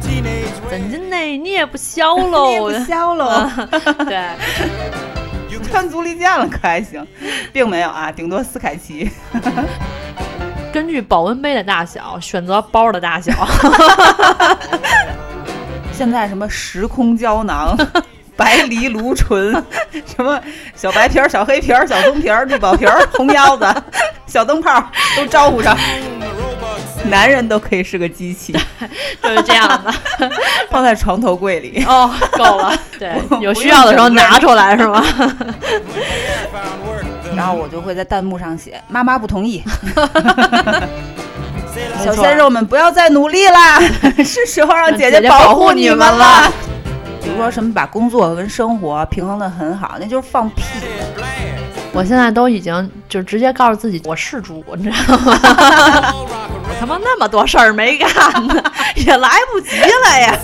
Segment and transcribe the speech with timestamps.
[0.00, 1.16] 怎的呢？
[1.38, 3.48] 你也不小喽， 你也不小喽。
[4.06, 4.18] 对，
[5.70, 7.06] 穿足力健了可还行，
[7.52, 9.10] 并没有啊，顶多斯凯奇。
[10.72, 13.32] 根据保温杯的大小选择包的大小。
[15.92, 17.76] 现在什么时空胶囊、
[18.36, 19.52] 白藜芦醇，
[20.06, 20.40] 什么
[20.74, 23.66] 小白瓶、小黑瓶、小棕瓶、绿宝瓶、红腰子、
[24.26, 24.82] 小灯泡
[25.16, 25.76] 都招呼上。
[27.08, 28.52] 男人都可以是个机器，
[29.22, 29.92] 就是这样的，
[30.70, 31.84] 放在床头柜里。
[31.84, 32.72] 哦，够了。
[32.98, 35.02] 对， 有需要的时候拿出来是吗？
[37.36, 39.62] 然后我就会在弹幕上写：“妈妈不同意。”
[42.04, 43.78] 小鲜肉们不要再努力啦，
[44.24, 46.52] 是时候让姐姐保护你们了。
[47.22, 50.62] 比如说什么把工作跟生活平衡的很好，那就是放屁。
[51.92, 56.14] 我现在都已经就直接告诉自己我是猪，你知道吗？
[56.80, 58.08] 我他妈那么多事儿没干
[58.46, 60.34] 呢，也来不及了呀。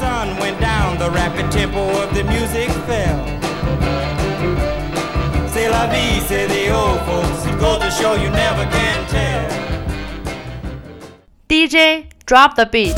[11.48, 12.94] DJ drop the beat。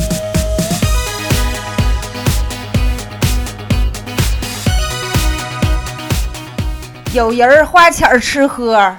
[7.13, 8.97] 有人花钱吃喝，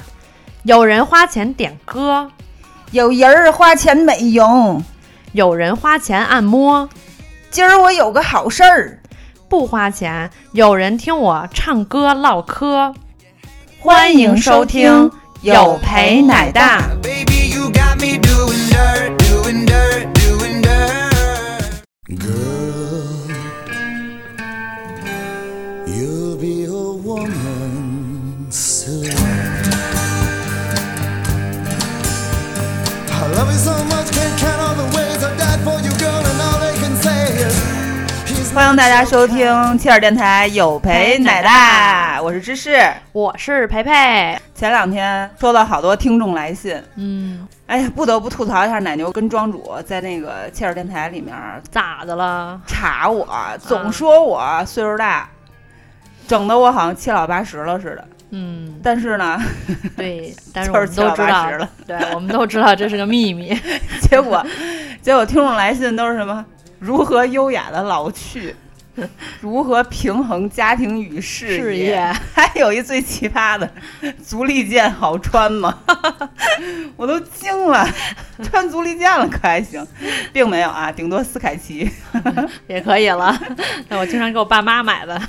[0.64, 2.32] 有人花钱点歌，
[2.92, 4.84] 有人花钱美容，
[5.34, 6.90] 有人花钱按摩。
[7.52, 9.00] 今儿我有个好事儿，
[9.48, 12.92] 不花钱，有人听我唱歌唠嗑。
[13.80, 16.82] 欢迎收听有陪奶大。
[38.54, 42.78] 欢迎大家收听切尔电台有陪奶大，我是芝士，
[43.14, 44.38] 我是培培。
[44.54, 51.34] 前两天收到好多听众来信，嗯，哎呀，不得不吐槽一下奶牛跟庄主在那个切尔电台里面
[51.72, 52.60] 咋的了？
[52.68, 53.26] 查我，
[53.60, 55.30] 总说我岁数大，
[56.28, 58.06] 整的我好像七老八十了似的。
[58.32, 59.40] 嗯，但是呢，
[59.98, 63.58] 对， 但是我们都知道了，对，我们都知道这是个秘密。
[64.02, 64.46] 结果，
[65.02, 66.46] 结果听众来信都是什么？
[66.80, 68.56] 如何优雅的老去？
[69.40, 72.14] 如何平衡家庭与事业？
[72.34, 73.70] 还有一最奇葩的，
[74.22, 75.80] 足力健好穿吗？
[76.98, 77.88] 我都惊了，
[78.44, 79.86] 穿足力健了可还行，
[80.34, 81.90] 并没有啊，顶多斯凯奇
[82.68, 83.34] 也可以了。
[83.88, 85.20] 那我经常给我爸妈买的。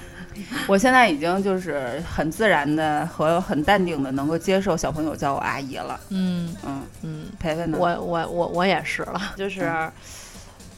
[0.69, 5.99] 我现在已经就是很自然的和很淡定的能够接受小朋友叫我阿姨了。
[6.11, 7.79] 嗯嗯嗯，培培呢？
[7.79, 9.91] 我我我我也是了，就是。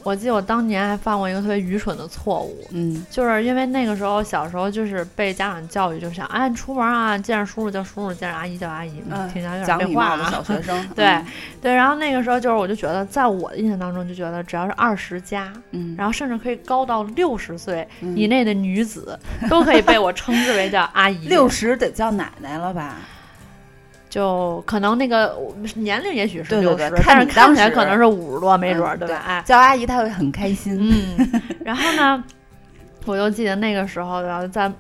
[0.05, 9.03] 我记得我当年还犯过一个特别愚蠢的错误，嗯，就是因为那个时候小时候就是被家长教育，就想，哎，出门啊，见着叔叔叫叔叔，见着阿姨叫阿姨，
[9.33, 11.19] 听起来有点废话的小学生， 对
[11.61, 11.73] 对。
[11.73, 19.19] 然后那个时候就是，我就觉得，在我的印象当中，就觉得只要是二十加，嗯，然后甚至可以高到六十岁以内的女子，
[19.49, 21.29] 都可以被我称之为叫阿姨。
[21.33, 22.97] 六十得叫奶奶了吧？
[24.13, 25.35] 就可能那个
[25.77, 29.17] 年龄也许是六十，但是看起来可能是五十多，没准儿，对吧？
[29.27, 30.77] 哎，叫阿姨她会很开心。
[30.79, 32.23] 嗯，然后呢，
[33.07, 34.71] 我就记得那个时候，然后在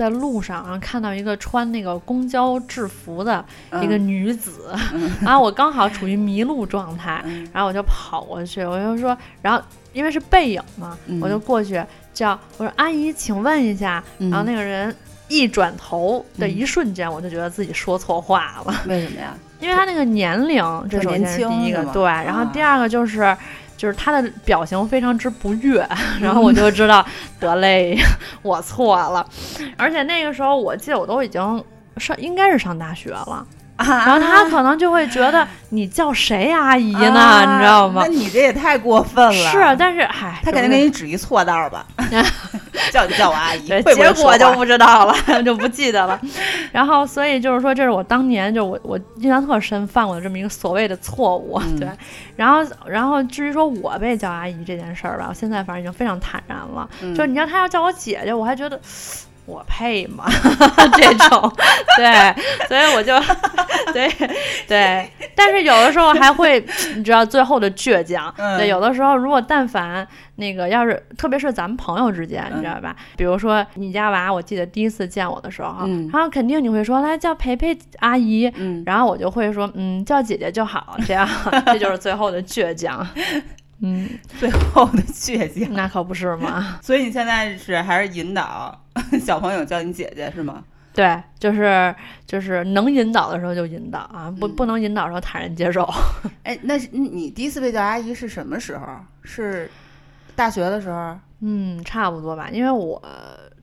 [0.00, 3.44] 在路上，然后看到一个穿那个公交制服的
[3.82, 4.74] 一个女子，
[5.22, 7.22] 然后我刚好处于迷路状态，
[7.52, 9.62] 然后我就跑过去，我就说，然后
[9.92, 11.80] 因为是背影嘛，我就过去
[12.14, 14.94] 叫我说阿姨，请问一下，然后那个人。
[15.32, 18.74] 一转头的一瞬间，我就觉得自己说错话了。
[18.88, 19.32] 为什么呀？
[19.60, 20.60] 因为他那个年龄，
[20.90, 22.02] 这首先是第一个，对。
[22.02, 23.36] 然后第二个就是，
[23.80, 25.82] 就是他的表情非常之不悦，
[26.20, 27.02] 然后我就知道
[27.38, 27.96] 得嘞，
[28.42, 29.26] 我错了。
[29.78, 31.64] 而且那个时候，我记得我都已经
[31.96, 33.46] 上，应该是上大学了。
[33.78, 37.40] 然后他可能就会觉得你叫谁阿姨呢？
[37.50, 38.02] 你知道吗？
[38.04, 39.32] 那你这也太过分了。
[39.50, 41.86] 是，但是嗨，他肯定给你指一错道吧？
[42.92, 45.14] 叫你叫我阿姨，结果就不知道了，
[45.44, 46.20] 就不记得了。
[46.72, 51.60] 然后，所以就是说，这是我当年就我我印象特深犯过的这么一个所谓的错误。
[51.78, 51.88] 对。
[52.36, 56.88] 然后，然后至于说我被叫阿姨这件事儿吧，我现在反正已经非常坦然了。
[57.00, 58.80] 就是你要他要叫我姐姐，我还觉得。
[59.50, 60.24] 我配吗？
[60.96, 61.52] 这种，
[61.96, 62.34] 对，
[62.68, 63.18] 所以我就，
[63.92, 64.08] 对
[64.68, 66.64] 对，但是有的时候还会，
[66.94, 68.32] 你知道最后的倔强。
[68.56, 70.06] 对，有的时候如果但凡
[70.36, 72.94] 那个要是，特别是咱们朋友之间，你知道吧？
[73.16, 78.50] 比如说你家娃，我记得第一次见我的时候，然后肯定你会说来叫培培阿姨，
[78.86, 81.28] 然后我就会说嗯叫姐姐就好，这样
[81.66, 83.06] 这就是最后的倔强。
[83.82, 85.72] 嗯，最后的倔强。
[85.74, 86.78] 那可不是嘛。
[86.82, 88.78] 所以你现在是还是引导
[89.20, 90.62] 小朋友叫你姐姐是吗？
[90.92, 91.94] 对，就是
[92.26, 95.88] 就是能引导的时候就引导啊，不嗯不能引导的时候坦然接受。
[96.42, 98.86] 哎，那你第一次被叫阿姨是什么时候？
[99.22, 99.70] 是
[100.34, 101.16] 大学的时候？
[101.42, 103.00] 嗯，差不多吧，因为我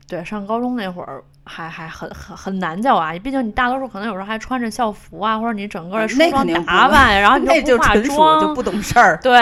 [0.08, 9.18] 对上高中那会儿还还很很很难叫我阿姨，毕竟你大多数可能有时候还穿着校服啊，或者你整个的梳妆打扮，然后你 那就又不化妆，就不懂事儿。
[9.22, 9.36] 对，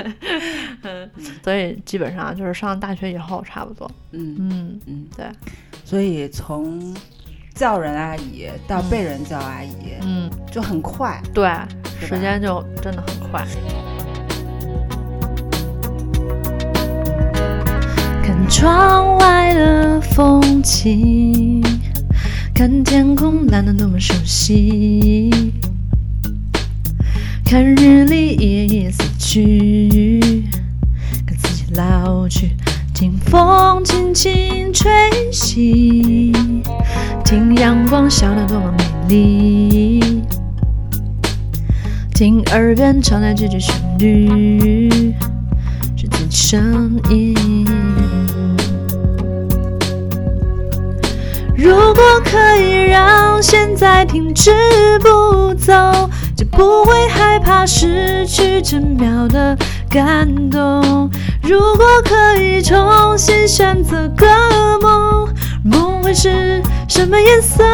[0.82, 1.10] 嗯，
[1.44, 5.26] 所以基本上就是上大学以后差不多，嗯嗯，嗯，对，
[5.84, 6.96] 所以从
[7.54, 11.20] 叫人阿姨到被人叫阿姨，嗯，就很快。
[11.34, 11.50] 对，
[12.00, 13.46] 时间就真的很快。
[18.48, 21.62] 窗外的风景，
[22.54, 25.30] 看天空蓝得多么熟悉，
[27.44, 30.20] 看日历一一死去，
[31.26, 32.56] 看自己老去，
[32.94, 34.90] 听风轻轻吹
[35.32, 36.32] 起，
[37.24, 40.22] 听阳光笑得多么美丽，
[42.14, 45.12] 听耳边传来这句旋律，
[45.96, 47.34] 是自己声音。
[51.56, 54.52] 如果可以让现在停止
[55.00, 55.72] 不走，
[56.36, 59.56] 就不会害怕失去这秒的
[59.88, 61.10] 感动。
[61.42, 64.26] 如果可以重新选择个
[64.82, 65.28] 梦，
[65.64, 67.64] 梦会是什么颜色？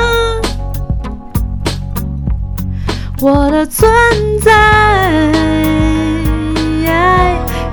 [3.20, 3.90] 我的存
[4.40, 4.52] 在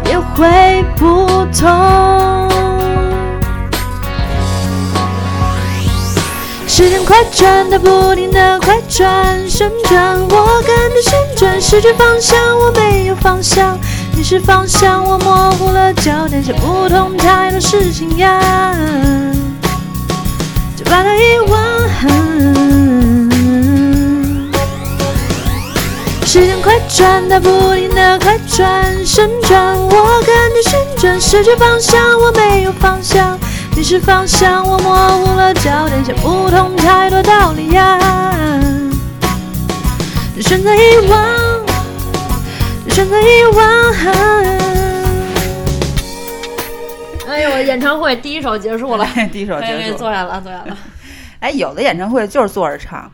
[0.06, 2.49] 也会不同。
[6.80, 13.78] 时间快转，它不停的快转旋转，我跟着旋转，失去方向，我没有方向，
[14.16, 18.42] 迷失方向，我模糊了焦点，想不通太多事情呀，
[20.78, 21.60] 就把它遗忘。
[26.26, 33.38] 时间快转，它不停的快转旋转，我跟着旋转，失去方向，我没有方向。
[33.80, 37.98] 迷失方向，我模糊了焦点，想不通太多道理呀，
[40.36, 41.66] 就选择遗忘，
[42.90, 43.94] 选择遗忘。
[47.30, 49.96] 哎呦，演唱会第一首结束了， 第一首结束。
[49.96, 50.78] 坐下了，坐下了。
[51.40, 53.10] 哎，有的演唱会就是坐着唱，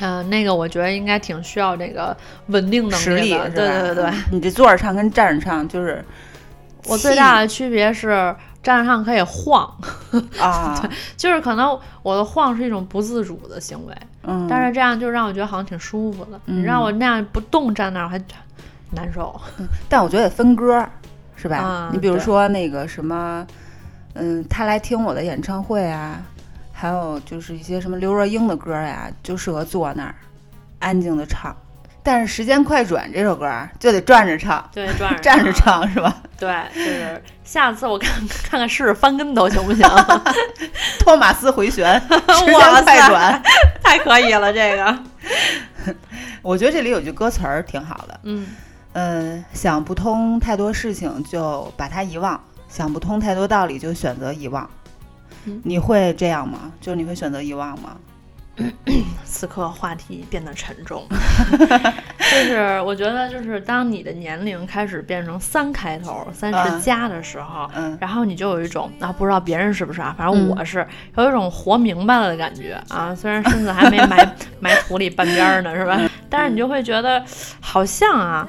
[0.00, 2.16] 嗯、那个我觉得应该挺需要这个
[2.46, 3.36] 稳定能力？
[3.54, 6.02] 对对对你这坐着唱跟站着唱就是
[6.86, 9.72] 我最大的区别是站着唱可以晃，
[10.40, 10.82] 啊，
[11.16, 13.94] 就是可能我的晃是一种不自主的行为，
[14.24, 16.40] 嗯，但是这样就让我觉得好像挺舒服的。
[16.46, 18.20] 嗯你让我那样不动站那儿，我还
[18.90, 19.38] 难受。
[19.88, 20.90] 但我觉得得分歌儿，
[21.36, 21.56] 是吧？
[21.58, 23.46] 啊你比如说那个什么，
[24.14, 26.20] 嗯，他来听我的演唱会啊，
[26.72, 30.14] 还有就是一些什么刘若英的歌呀，就适合坐那儿
[30.80, 31.54] 安静的唱。
[32.02, 35.52] 但是《时间快转》这首歌儿就得转着唱，对，转着 站着。
[35.52, 36.16] 唱是吧？
[36.38, 39.86] 对，就是下次我看看看试试翻跟头行不行？
[41.00, 43.42] 托马斯回旋， 时间快转。
[43.82, 44.98] 太可以了，这个。
[46.42, 48.46] 我觉得这里有句歌词儿挺好的，嗯
[48.92, 54.68] 嗯，想不通太多事情就把它遗忘，想不通太多道理就选择遗忘。
[55.44, 56.72] 嗯你会这样吗？
[56.80, 57.96] 就是你会选择遗忘吗？
[59.24, 61.06] 此刻话题变得沉重，
[62.18, 70.86] 就是我觉得，就是当你的年龄开始变成三开头、三十嗯加的时候，嗯然后你就有一种啊，不知道别人是不是啊，反正嗯我是
[71.16, 73.14] 有一种活明白了的感觉啊。
[73.14, 76.00] 虽然身子还没埋 埋土里半边儿呢，是吧？
[76.28, 77.22] 但是你就会觉得
[77.60, 78.48] 好像啊。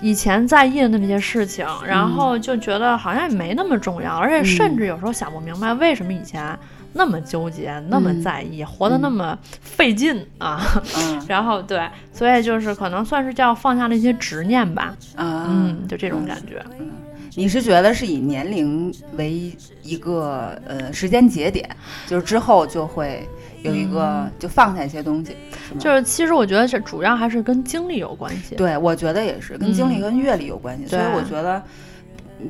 [0.00, 6.56] 以前在意的那么些事情，然后就觉得好像也没那么重要，而且甚至有时候想不明白为什么以前
[6.94, 10.64] 那么纠结、那么在意，活得那么费劲啊。
[10.96, 16.64] 嗯 然后对，所以就是可能算是叫放下了一些执念吧，啊嗯，就这种感觉。
[17.36, 21.68] 你是觉得是以年龄为一个呃时间节点，
[22.06, 23.28] 就是之后就会
[23.64, 25.36] 有一个、就放下一些东西，
[25.68, 25.74] 是？
[25.78, 28.54] 就是其实我觉得这主要还是跟经历有关系。
[28.54, 31.60] 对，我觉得也是跟经历嗯跟阅历有关系，所以我觉得。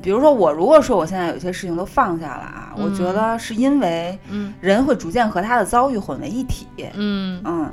[0.02, 7.70] 比如说，我如果说我现在有些事情都放下了啊，我觉嗯得是因为嗯人会逐渐和他的遭遇混为一体，嗯嗯，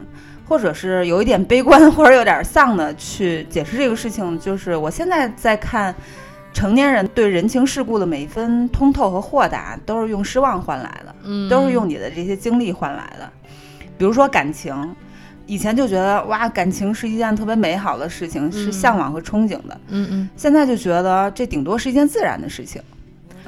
[0.47, 4.37] 或者是有一点悲观 或者有点丧的去解释这个事情。
[4.39, 5.95] 就是我现在在看
[6.53, 13.29] 成年人对人情世故的每一分通透和豁达，都是用失望换来的，嗯，都是用你的这些经历换来的。
[13.97, 14.95] 比如说感情，
[15.45, 19.79] 以前就觉得哇，感情是一件特别美好的事情，是嗯向往和憧憬的。
[19.89, 22.97] 嗯嗯，现在就觉得这顶多是一件自然的事情，嗯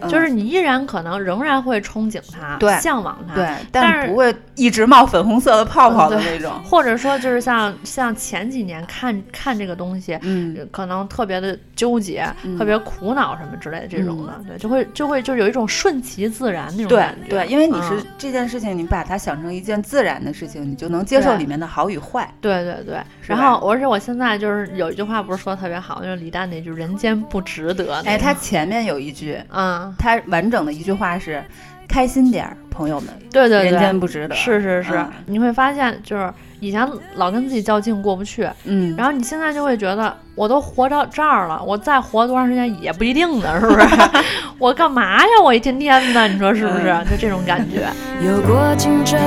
[0.10, 6.52] 就是你依然可能仍然会憧憬它，对向往它，对，但是不会一直冒粉红色的泡泡的那种。
[6.64, 22.32] 或者说就是像像前几年看看这个东西，嗯，可能特别的纠结、嗯特别苦恼什么之类的这种的，对，就会就会就有一种顺其自然那种感觉，对，因为你是嗯这件事情，你把它想成一件自然的事情，你就能接受里面的好与坏。
[22.40, 22.98] 对对对。
[23.26, 28.10] 然后，而且我现在就是有一句话不是说的特别好，就是李诞那句“人间不值得”那个。
[28.10, 31.44] 哎，他前面有一句，嗯，他完整的一句话是
[31.88, 43.88] ：“开心点儿，朋友们，对对对，人间不值得。”是是是，嗯你会发现就是以前老跟自己较劲过不去，嗯，然后你现在就会觉得我都活到这儿了，我再活多长时间也不一定呢，是不是？
[44.58, 45.30] 我干嘛呀？
[45.44, 46.90] 我一天天的，你说是不是？
[46.90, 47.88] 嗯就这种感觉。
[48.26, 49.20] 有过竞争，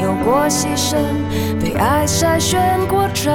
[0.00, 0.96] 有过牺牲，
[1.60, 3.32] 被爱筛选过程，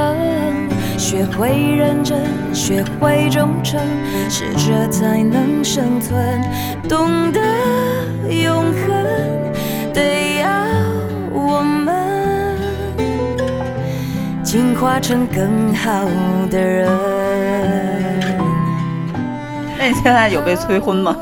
[1.02, 2.16] 学会认真，
[2.54, 3.82] 学会忠诚，
[4.30, 6.40] 适者才能生存，
[6.88, 7.42] 懂得
[8.30, 10.48] 永恒，得要
[11.34, 12.56] 我们
[14.44, 16.06] 进化成更好
[16.52, 16.88] 的人。
[19.80, 21.18] 那你现在有被催婚吗？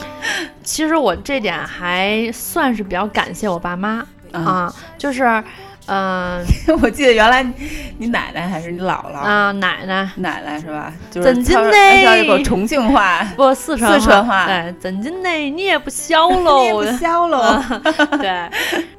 [0.62, 5.42] 其实我这点还算是比较感谢我爸妈啊，啊，就是，
[5.86, 6.44] 嗯
[6.80, 7.42] 我记得原来
[7.98, 10.92] 你奶奶还是你姥姥，啊，奶奶奶奶是吧？
[11.10, 15.28] 就是怎的操操一口重庆话， 不四川四川话对，怎金呢？
[15.28, 16.84] 你也不小 你也喽不。
[16.98, 17.60] 消喽。
[18.20, 18.48] 对，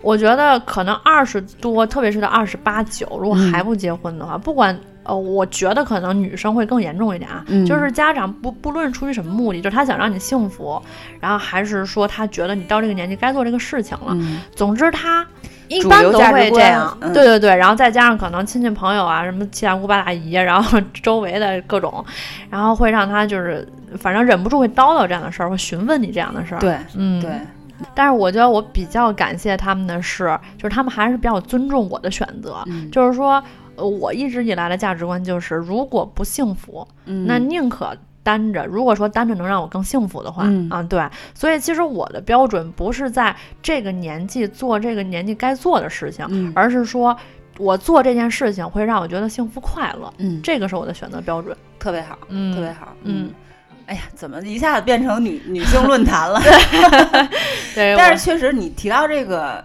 [0.02, 10.82] 我觉得可能二十多，特别是到二十八九，如果嗯还不结婚的话，不管呃，我觉得可能女生会更严重一点啊，嗯就是家长不不论出于什么目的，就是他想让你幸福，
[11.20, 15.26] 然后还是说他觉得你到这个年纪该做这个事情了，嗯总之他。
[15.74, 22.04] 一主般都会这样，嗯对对对，然后再加上可能亲戚朋友啊，什么七大姑八大姨，然后 周围的各种，
[22.50, 27.32] 然后会让他就是反正忍不住会叨叨这样的事儿，会询问你这样的事儿。，对嗯，对，
[27.94, 32.58] 但是我觉得我比较感谢他们的是，就是他们还是比较尊重我的选择。
[32.68, 33.44] 嗯就是说，
[33.76, 38.66] 呃，我一直以来的价值观就是，如果不幸福，嗯那宁可单着。
[38.66, 41.06] 如果说单着能让我更幸福的话，嗯啊，对。
[41.36, 47.16] 所以其实我的标准不是在这个年纪做这个年纪该做的事情，嗯而是说
[47.58, 51.56] 我做这件事情会让我觉得幸福快乐，嗯，这个是我的选择标准。
[51.78, 53.30] 特别好，嗯，特别好，嗯。
[53.86, 56.40] 哎呀，怎么一下子变成女女性论坛了？
[57.76, 59.62] 对，但是确实，你提到这个，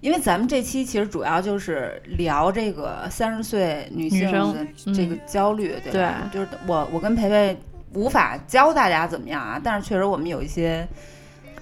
[0.00, 6.30] 因为咱们这期其实主要就是聊这个三十岁女性的这个嗯焦虑，对吧？
[6.32, 7.54] 就是我我跟培培
[7.94, 10.86] 无法教大家怎么样啊，但是确实我们有一些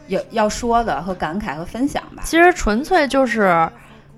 [0.09, 2.23] 有要说的和感慨和分享吧。
[2.25, 3.69] 其实纯粹就是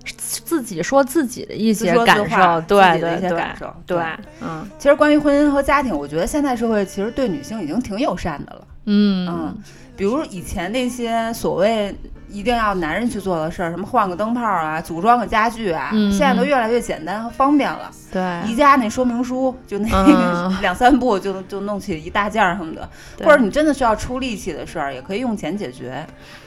[0.05, 4.03] 自己说自己的一些感话受，对自己的对对一些感受，对，
[4.41, 8.67] 嗯其实关于婚姻和家庭，我觉得现代社会其实对女性已经挺友善的了。
[8.87, 9.59] 嗯嗯
[9.97, 11.95] 比如以前那些所谓
[12.30, 17.90] 一定要男人去做的事儿，什么换个灯泡啊、组装个家具啊，嗯现在都越来越简单和方便了。
[18.12, 19.88] 对，宜家那说明书就那
[20.61, 22.88] 两三步就就弄起一大件儿什么的，
[23.25, 26.06] 或者你真的需要出力气的事儿，也可以用钱解决。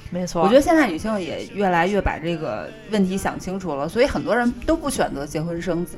[0.09, 5.97] 没错，我觉得现在女性也越来越把这个问题想清楚了，所以很多人都不选择结婚生子，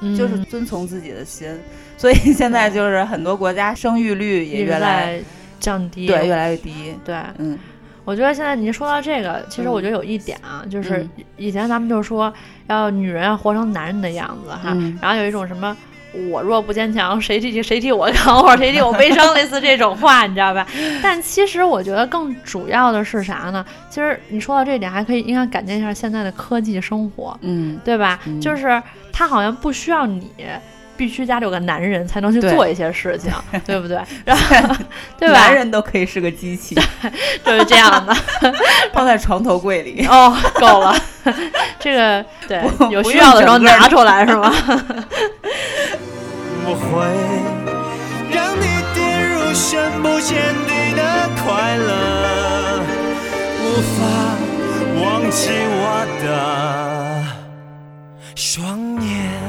[0.00, 0.16] 嗯。
[0.16, 1.48] 就是遵从自己的心。
[1.98, 5.24] 所以现在就是很多国家生育率也越来在
[5.58, 6.94] 降低，对越来越低。
[7.04, 7.14] 对。
[7.38, 7.58] 嗯
[8.10, 12.32] 我觉得现在您说到这个，其实嗯我觉得有一点啊，就是嗯以前咱们就说
[12.66, 15.76] 要女人要活成男人的样子哈，嗯然后有一种什么。
[16.28, 20.66] 我若不坚强，谁替谁替我扛，或者谁替我悲伤，类似这种话，你知道吧？
[21.00, 23.64] 但其实我觉得更主要的是啥呢？
[23.88, 28.18] 其实你说到这一点，还可以应该感谢一下现在的科技生活，嗯，对吧？
[28.26, 30.28] 嗯就是它好像不需要你
[31.00, 33.32] 必须家里有个男人才能去做一些事情，
[33.64, 33.98] 对不对？
[34.22, 34.76] 然后
[35.18, 35.34] 对吧？
[35.34, 36.74] 男人都可以是个机器，
[37.42, 38.14] 就是这样的。
[38.92, 40.06] 放在床头柜里。
[40.06, 40.94] 哦，够了，
[41.78, 44.52] 这个对有需要的时候拿出来是吗？
[46.66, 47.08] 我会
[48.30, 50.36] 让你跌入深不见
[50.68, 52.82] 底的快乐，
[53.64, 54.04] 无法
[55.02, 55.48] 忘记
[55.80, 57.24] 我的
[58.36, 59.39] 双眼。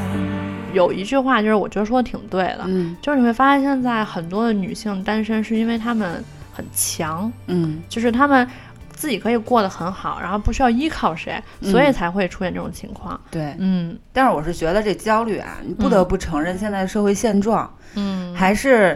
[0.74, 6.24] 有一句话就是我觉得说的挺对的，嗯就是你会发现现在很多的女性单身是因为她们
[6.54, 8.48] 很强，嗯就是她们。
[8.94, 13.20] 自己可以过得很好，然后不需要依靠谁，嗯所以才会出现这种情况。
[13.32, 13.56] 对。
[13.58, 18.96] 嗯但是我是觉得这焦虑啊，你不得不承认现在社会现状、嗯，还是，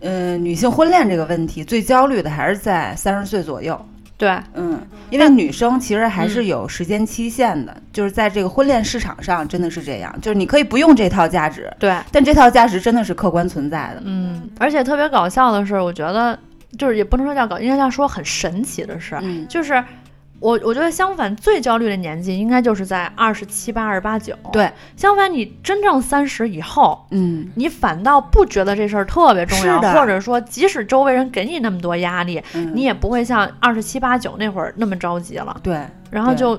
[0.00, 3.80] 嗯、女性婚恋这个问题最焦虑的还是在三十岁左右。
[4.24, 14.00] 对，嗯，因为女生其实还是有时间期限的，就是在这个婚恋市场上真的是这样，就是你可以不用这套价值，对，但这套价值真的是客观存在的。
[14.06, 16.38] 嗯，而且特别搞笑的是，我觉得
[16.78, 19.84] 就是也不能说叫搞，应该叫说很神奇的是，嗯，就是
[20.40, 24.34] 我我觉得相反，最焦虑的年纪应该就是在二十七八、二十八九。
[24.52, 35.56] 对，相反你真正三十以后，嗯，你反倒不觉得这事儿特别重要，或者说即使周围人给你那么多压力，嗯你也不会像二十七八九那会儿那么着急了。
[35.62, 35.80] 对。
[36.14, 36.52] 对然后就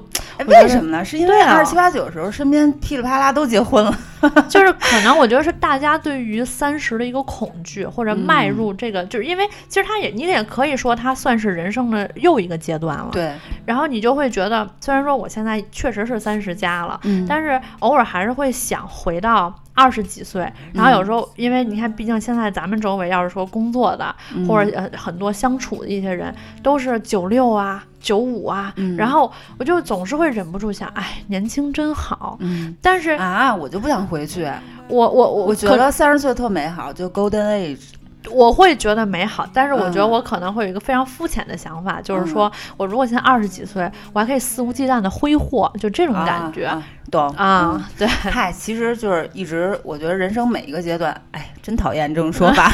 [0.48, 1.04] 为什么呢？
[1.04, 3.98] 是因为二十七八九的时候，身边噼里啪啦都结婚了。
[4.50, 13.10] 就是可能我觉得是大家对于三十的一个恐惧，或者迈入这个，就是因为其实他也你也可以说它算是人生的又一个阶段了。。
[13.12, 13.32] 对，
[13.66, 20.52] 然后你就会觉得，虽然说我现在确实是三十加了，嗯但是偶尔还是会想回到二十几岁。
[20.74, 32.38] 然后有时候，因为你看，毕竟现在咱们周围要是说工作的，嗯或者呃很多相处的一些人，都是九六啊、九五啊，嗯然后我就总是会忍不住想，哎，年轻真好。
[32.40, 34.50] 嗯但是啊，我就不想回去。
[34.88, 37.90] 我我我我觉得三十岁特美好，就 golden age。
[38.32, 40.10] 我会觉得美好，但是我觉得嗯。
[40.10, 46.66] 我可能会有一个非常肤浅的想法，就是说我如果现在二十几岁，我还可以肆无忌惮的挥霍，就这种感觉。
[46.66, 52.72] 啊，懂啊，对，嗯嗨，其实就是一直，我觉得人生每一个阶段，哎，真讨厌这种说法，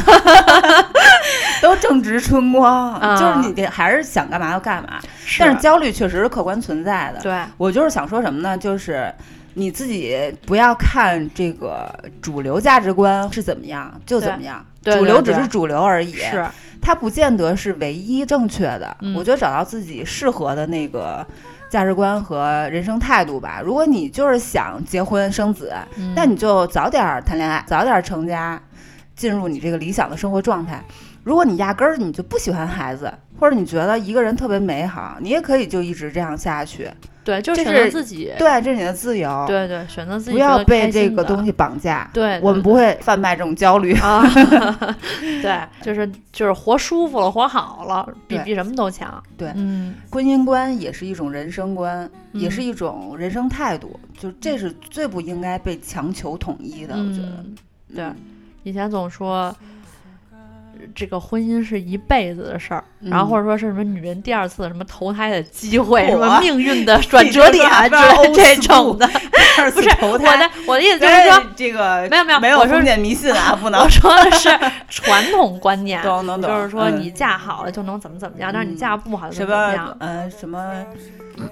[1.62, 3.18] 都正值春光，啊。
[3.18, 4.54] 就是你这还是想干嘛。
[4.54, 5.00] 就干嘛。
[5.26, 5.40] 是。
[5.40, 7.22] 但是焦虑确实是客观存在的。
[7.22, 8.58] 对，我就是想说什么呢？
[8.58, 9.14] 就是
[9.54, 16.46] 你自己不要看这个主流价值观是怎么样就怎么样，对对主流只是主流而已，是，
[16.82, 18.96] 它不见得是唯一正确的。
[19.02, 21.26] 嗯我觉得找到自己适合的那个。
[21.72, 23.62] 价值观和人生态度吧。
[23.64, 28.62] 如果你就是想结婚生子，嗯那你就早点儿谈恋爱，早点儿成家，
[29.16, 30.84] 进入你这个理想的生活状态。
[31.24, 33.10] 如果你压根儿你就不喜欢孩子，
[33.42, 36.88] 或者你觉得一个人特别美好，你也可以就一直这样下去。
[37.24, 42.08] 对，就是择自己，对，这是你的自由，对对，选择自己不要被这个东西绑架。
[42.14, 43.94] 对，我们不会贩卖这种焦虑。
[43.96, 44.24] 啊，
[45.42, 49.22] 对，就是就是活舒服了，活好了，比比什么都强。
[49.36, 56.94] 对嗯，婚姻观也是一种人生观，也嗯是一种人生态度，就这是最不应该被强求统一的。
[56.96, 57.56] 我觉得，嗯
[57.96, 58.16] 对嗯，
[58.62, 59.56] 以前总说。
[60.96, 63.10] 这个婚姻是一辈子的事儿，嗯。
[63.10, 73.82] 然后或者说是什么女人第二次什么投胎的机会，什么命运的转折点你之这类个 这种的，不 不是我的我的意思就是说，这个没有没有没有我说封建迷信啊， 不能。
[73.82, 74.50] 我说的是
[74.90, 76.50] 传统观念，懂懂懂。
[76.50, 77.00] 就是说嗯。
[77.02, 78.78] 你嫁好了就能怎么怎么样，但是你嗯。
[78.78, 79.86] 嫁不好就什怎么样。
[79.88, 79.96] 么。
[80.00, 80.72] 呃什么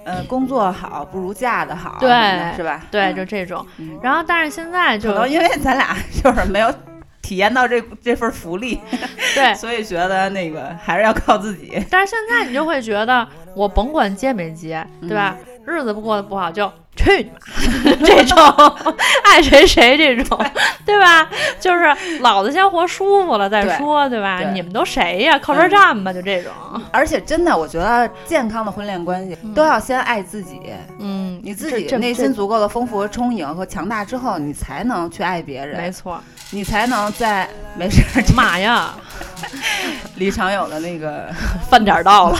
[0.06, 2.10] 呃工作好不如嫁的好，对
[2.56, 2.82] 是吧？
[2.92, 3.66] 对，嗯就这种。
[3.78, 3.98] 嗯。
[4.04, 6.74] 然后，但是现在就因为咱俩就是没有
[7.22, 8.80] 体验到这这份福利，
[9.36, 11.82] 对，所以觉得那个还是要靠自己。
[11.90, 15.38] 但是现在你就会觉得，我甭管接没接，对吧？
[15.40, 17.96] 嗯日子不过得不好，就去你妈！
[18.06, 18.76] 这种
[19.24, 20.38] 爱谁谁这种，
[20.86, 21.28] 对吧？
[21.60, 24.42] 就是老子先活舒服了再说，对吧？
[24.42, 25.40] 对你们都谁呀？
[25.40, 26.52] 靠边站吧，就这种。
[26.92, 30.60] 而且真的，我觉得健康的婚恋关系都要先爱自己。
[31.00, 36.22] 嗯，你自己内心足够的丰富和充盈和强大之后，你才能去爱别人没，错。
[36.52, 38.22] 你才能在没事儿。
[38.24, 38.94] 这妈呀，
[40.18, 41.30] 李长友的那个，
[41.70, 42.40] 饭点儿到了。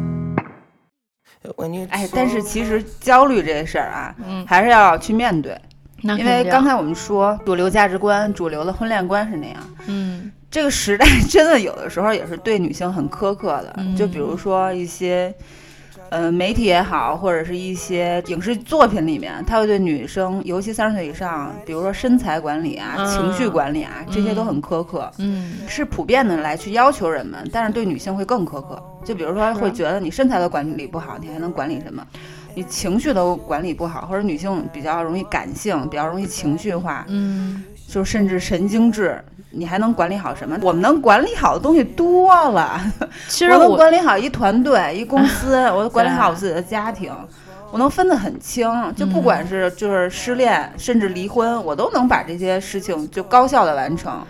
[1.89, 5.59] 哎，但是其实焦虑这事儿啊，嗯还是要去面对，
[6.01, 9.57] 那因为刚才我们说主流价值观、主流的婚恋观是那样。
[9.87, 15.33] 嗯这个时代 真的有的时候也是对女性很苛刻的，嗯就比如说一些，
[16.11, 23.07] 呃，媒体也好，或者是一些影视作品里面，他会对女生，尤其三十岁以上，比如说身材管理啊、嗯。
[23.07, 25.53] 情绪管理啊，这些都很苛刻，嗯。
[25.69, 28.83] 是普遍的来去要求人们，但是对女性会更苛刻。
[29.05, 32.05] 就比如说会觉得你身材都管理不好，你还能管理什么？
[32.53, 40.57] 你情绪都管理不好，或者女性比较容易感性，比较容易情绪化，嗯，就甚至神经质，你还能管理好什么？
[40.61, 42.79] 我们能管理好的东西多了，
[43.27, 47.11] 其实我管理好一团队、一公司， 我能管理好我自己的家庭，
[47.69, 48.65] 我能分得很清。
[48.95, 54.25] 就不管是就是失恋，甚至离婚，我都能把这些事情就高效的完成，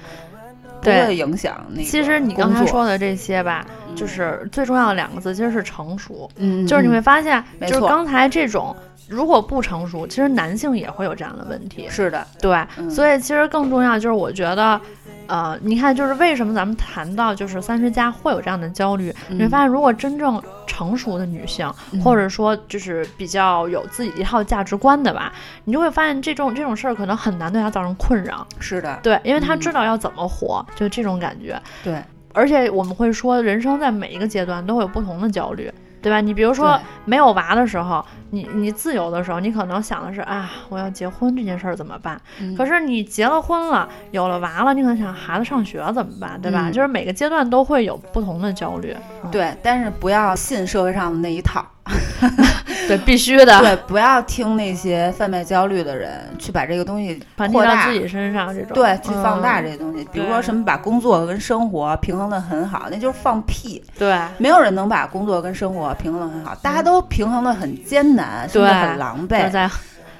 [0.79, 1.83] 不对会影响那个。
[1.83, 3.63] 其实你刚才，说的这些吧，
[3.95, 6.27] 就是最重要的两个字，其实是成熟。
[6.37, 8.75] 嗯，就是你会发现，就是刚才这种
[9.11, 11.87] 如果不成熟，其实男性也会有这样的问题。
[11.89, 14.79] 是的，对，嗯所以其实更重要就是我觉得。
[15.27, 19.15] 呃，你看，就是为什么咱们谈到就是三十加会有这样的焦虑？
[19.29, 25.31] 你会发现，如果真正成熟的女性，嗯或者说就是比较有自己一套价值观的吧，
[25.63, 28.45] 你就会发现这种这种事儿可能很难对她造成困扰。
[28.59, 31.57] 是的，对，因为她嗯知道要怎么活，就这种感觉。
[31.81, 35.71] 对，而且我们会说，人生在每一个阶段都会有不同的焦虑，
[36.01, 36.19] 对吧？
[36.19, 42.19] 你比如说没有娃的时候，你你自由的时候，你可能想的是啊，我要结婚这件事儿怎么办？
[42.39, 46.69] 嗯可是你结了婚了，有了娃了，你可能想孩子上学怎么办，对吧？
[46.69, 48.95] 嗯就是每个阶段都会有不同的焦虑。
[49.31, 51.65] 对，但是不要信社会上的那一套，
[52.87, 58.71] 对，必须的，对，不要听那些贩卖焦虑的人去把这个东西扩大到自己身上这种。
[58.73, 63.81] 对，去放大嗯这些东西，比如说什么把工作跟生活平衡的很好，那就是放屁。
[63.97, 69.49] 对没有人能把工作跟生活平衡的很好，大家都平衡的很艰难，甚至对很狼狈。
[69.51, 69.69] 在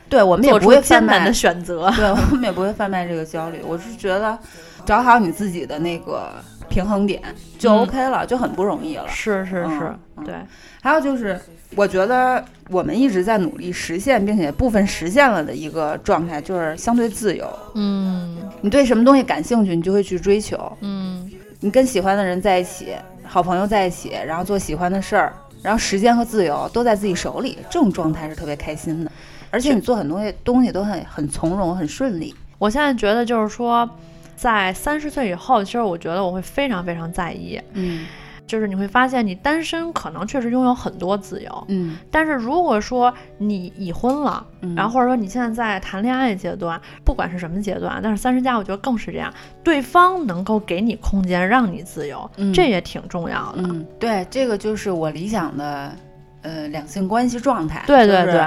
[0.09, 1.89] 对，我们也不会贩卖出艰难的，选择。
[1.95, 3.61] 对我们也不会贩卖这个焦虑。
[3.65, 4.37] 我是觉得
[4.85, 6.33] 找好你自己的那个
[6.67, 7.21] 平衡点
[7.57, 9.07] 就嗯 OK 了，就很不容易了。
[9.07, 10.35] 是是是对，
[10.81, 11.39] 还有就是，
[11.77, 17.49] 我觉得我们一直在努力实现，并且部分实现了的一个状态，就是相对自由。
[17.75, 20.59] 嗯你对什么东西感兴趣，你就会去追求。
[20.81, 29.11] 嗯，你跟喜欢的人在一起，好朋友在一起，然后做喜欢的事儿，然后时间和自由都在自己手里，这种状态是特别开心的。
[29.49, 32.33] 而且你做很多东西都很很从容，很顺利。
[32.57, 33.89] 我现在觉得就是说，
[34.35, 38.05] 在三十岁以后，其实我觉得我会非常非常在意，嗯
[38.51, 49.33] 就是你会发现你单身可能确实拥有很多自由，嗯但是如果说你已婚了，嗯然后或者说你现在在谈恋爱阶段，不管是什么阶段，但是三十加我觉得更是这样，
[49.63, 53.63] 对方能够给你空间让你自由，嗯这也挺重要的。
[53.63, 55.93] 嗯，对，这个就是我理想的
[56.41, 57.85] 呃两性关系状态。
[57.87, 58.41] 就是对对对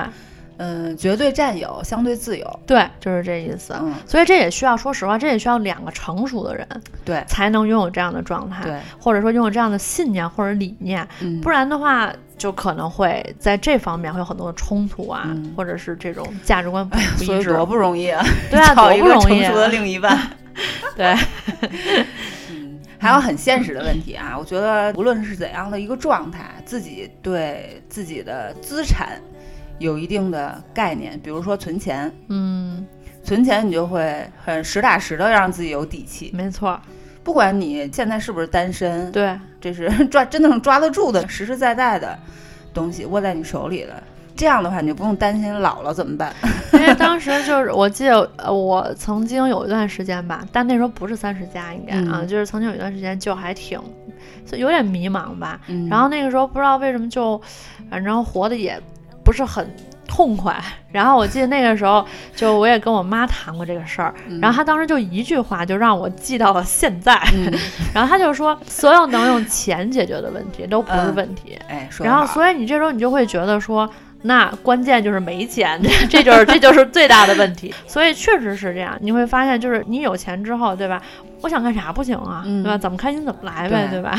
[0.57, 2.61] 嗯、绝对占有，相对自由。
[2.67, 3.75] 对，就是这意思。
[3.81, 6.67] 嗯，所以这也需要，说实话，这也需要两个成熟的人
[7.05, 17.27] 对才能拥有这样的状态，对，或者说拥有这样的信念或者理念，嗯，不然的话，就可能会在这方面会有很多的冲突啊，嗯或者是这种价值观不不一致。
[17.27, 18.25] 所以多不容易啊！
[18.51, 19.49] 对啊， 多不容易啊。
[19.49, 20.19] 成熟的另一半。
[20.97, 21.17] 对，
[22.51, 29.21] 嗯，还有很现实的问题啊，我觉得无论是怎样的一个状态，自己对自己的资产
[29.79, 32.87] 有一定的概念，比如说存钱，嗯，
[33.23, 36.81] 存钱你就会很实打实的让自己有底气，没错，
[37.23, 42.19] 不管你现在是不是单身，对，这是 抓真正抓得住的、实实在在的
[42.73, 44.03] 东西握在你手里的。
[44.37, 46.35] 这样的话，你就不用担心老了怎么办。
[46.75, 52.27] 因为当时就是我记得，呃，我曾经有一段时间吧，但那时候不是三十加，应该啊，嗯。
[52.27, 53.81] 就是曾经有一段时间就还挺，
[54.45, 55.61] 就有点迷茫吧。
[55.69, 55.89] 嗯。
[55.89, 57.41] 然后那个时候不知道为什么就，
[57.89, 58.77] 反正活的也
[59.25, 59.67] 不是很
[60.07, 60.57] 痛快。
[60.93, 62.07] 然后我记得那个时候，
[62.37, 67.21] 就我也跟我妈谈过这个事儿，嗯然后她当时就一句话就让我记到了现在。
[67.35, 67.53] 嗯，
[67.95, 71.59] 然后她就说，所有能用钱解决的问题都不是嗯问题。
[71.69, 73.89] 哎，说得然后，所以你这时候你就会觉得说，
[74.23, 77.75] 那关键就是没钱， 这就是这就是最大的问题。
[77.87, 81.03] 所以确实是这样，你会发现，就是你有钱之后，对吧？
[81.43, 82.79] 我想干啥不行啊，嗯对吧？
[82.79, 84.19] 怎么开心怎么来呗，对对吧？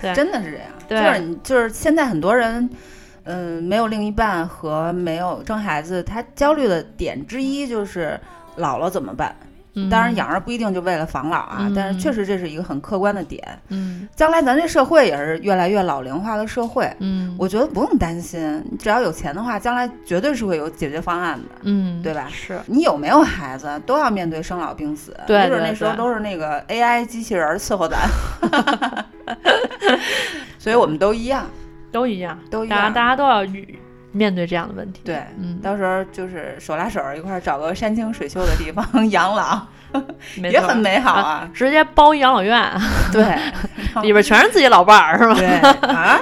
[0.00, 2.68] 对真的是这样，对就是你就是现在很多人，
[3.28, 8.18] 嗯、没有另一半和没有生孩子，他焦虑的点之一就是
[8.56, 9.34] 老了怎么办？
[9.74, 13.40] 嗯当然，养儿不一定就为了防老啊，嗯但是确实这是一个很客观的点。
[13.68, 21.48] 嗯将来咱这社会也是越来越老龄化的社会，嗯，我觉得不用担心，只要有钱的话，将来绝对是会有解决方案的。
[21.62, 28.08] 嗯对吧是，你有没有孩子，都要面对生老病死，对没准对那时候都是那个 AI 机器人儿伺候咱
[30.58, 31.46] 所以我们都一样，
[31.90, 32.92] 都一样，都一大家样。
[32.92, 33.78] 大家都要遇
[34.12, 35.00] 面对这样的问题。
[35.04, 39.60] 对，嗯，到时候就是手拉手一块儿找个山清水秀的地方 养老，
[40.50, 41.48] 也很美好啊。
[41.52, 42.70] 直接包养老院，
[43.12, 43.24] 对
[44.02, 45.34] 里边全是自己老伴儿，是吧？
[45.34, 45.46] 对
[45.88, 46.20] 啊，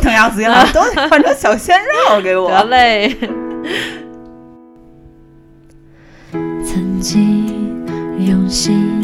[0.00, 1.76] 不能要自己老，都得换成小鲜
[2.08, 2.50] 肉给我。
[2.52, 3.16] 得嘞，
[6.30, 7.86] 曾经
[8.18, 9.02] 用心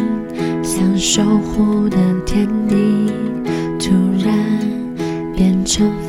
[0.62, 2.93] 想守护的天地，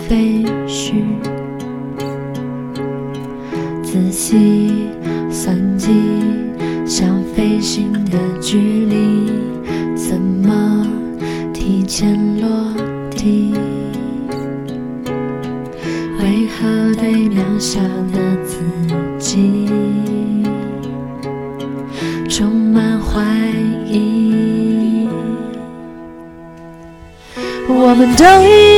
[0.08, 0.94] 废墟。
[3.84, 4.90] 仔细
[5.32, 5.92] 算计，
[6.86, 9.32] 想飞行的距离，
[9.96, 10.86] 怎么
[11.54, 12.48] 提前落
[13.10, 13.54] 地？
[16.20, 17.80] 为何对渺小
[18.14, 18.60] 的自
[19.18, 19.70] 己
[22.30, 23.24] 充满怀
[23.88, 25.08] 疑？
[27.68, 28.75] 我们都一，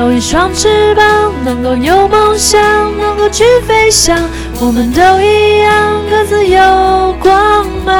[0.00, 1.04] 有一双翅膀，
[1.44, 2.58] 能够有梦想，
[2.96, 4.18] 能够去飞翔。
[4.58, 7.94] 我们都一样，各自有光芒。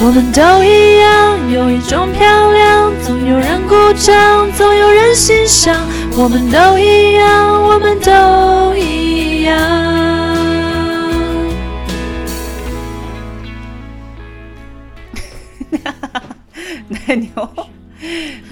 [0.00, 5.74] 我们都一样，有一种漂亮，总有人鼓掌，总有人欣赏。
[6.16, 9.95] 我们都一样，我们都一样。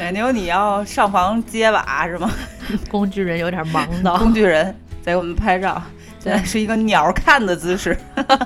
[0.04, 2.30] 奶牛，你要上房揭瓦是吗？
[2.90, 4.66] 工具人有点忙的，工具人
[5.02, 5.82] 在给我们拍照，
[6.18, 7.98] 现在是一个鸟看的姿势。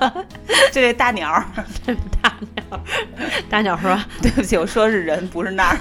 [0.71, 1.43] 这位大鸟，
[1.85, 2.81] 这位大鸟，
[3.49, 5.77] 大鸟说：“对不起，我说的是人，不是那儿。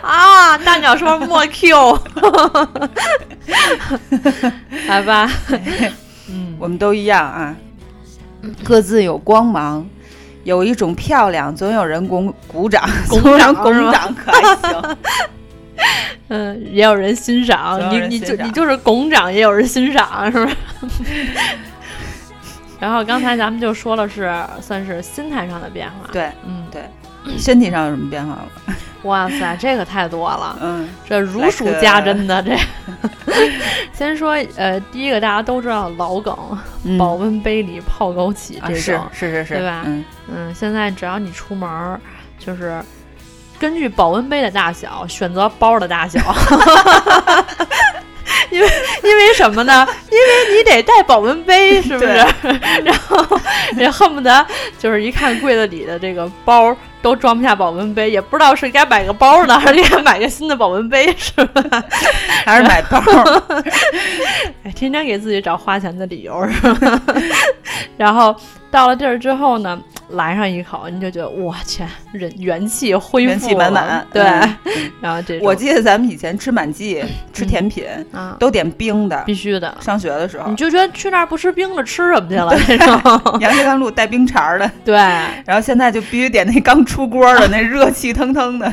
[0.00, 2.00] 啊，大鸟说莫 Q，
[4.86, 5.30] 来吧，
[6.30, 7.54] 嗯，我们都一样啊，
[8.64, 9.86] 各自有光芒。
[10.44, 14.96] 有一种漂亮，总有人鼓鼓掌， 鼓掌鼓掌可还行。
[16.28, 20.56] 嗯，也有人欣赏你，你就你就是拱掌，也有人欣赏，是不是？
[22.80, 26.08] 然后刚才咱们就说了，是算是心态上的变化。
[26.12, 26.82] 对，嗯，对。
[27.36, 28.44] 身体上有什么变化吗？
[29.02, 32.56] 哇塞，这个太多了，嗯，这如数家珍的这。
[33.92, 36.36] 先说呃，第一个大家都知道老梗，
[36.98, 39.82] 保温杯里泡枸杞这种，是是是是，对吧？
[39.86, 42.00] 嗯嗯，现在只要你出门，
[42.38, 42.82] 就是
[43.58, 46.20] 根据保温杯的大小选择包的大小。
[48.50, 48.68] 因为
[49.02, 49.86] 因为什么呢？
[50.10, 52.12] 因为你得带保温杯，是不是？
[52.82, 53.38] 然后
[53.76, 54.46] 也恨不得
[54.78, 61.62] 就是一看柜子里的这个包都装不下保温杯，也不知道是该买个包呢，还是该买个新的保温杯，是吧？
[62.44, 63.00] 还是买包？
[64.68, 67.02] 哎，天天给自己找花钱的理由，是吧？
[67.96, 68.36] 然后
[68.70, 69.80] 到了地儿之后呢？
[70.12, 74.06] 来上一口，你就觉得我去，人元气恢复，元气满满。
[74.10, 74.22] 对，
[75.02, 77.84] 然后这 我记得咱们以前吃满记 吃甜品，
[78.38, 79.76] 都点冰的，必须的。
[79.80, 82.56] 上学的时候，你就觉得去那儿不吃冰的吃什么去了？
[82.68, 84.94] 那种 杨枝甘露带冰碴的，对。
[84.96, 88.72] 然后现在就必须点那刚出锅的那热气腾腾的，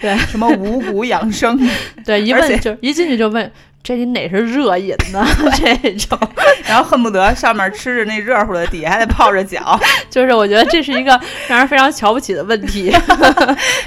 [0.00, 1.58] 对，什么五谷养生，
[2.04, 3.50] 对，一问就一进去就问。
[3.84, 5.22] 这你哪是热饮呢？
[5.60, 6.18] 这种，
[6.66, 9.78] 然后恨不得上面吃着那热乎的，底下还得泡着脚。
[10.08, 11.10] 就是我觉得这是一个
[11.46, 12.90] 让人非常瞧不起的问题。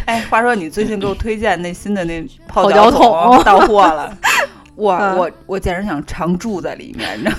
[0.05, 4.15] 哎，话说你最近给我推荐那新的那泡脚桶到货了，
[4.75, 7.38] 我我我简直想常住在里面，你知道吗？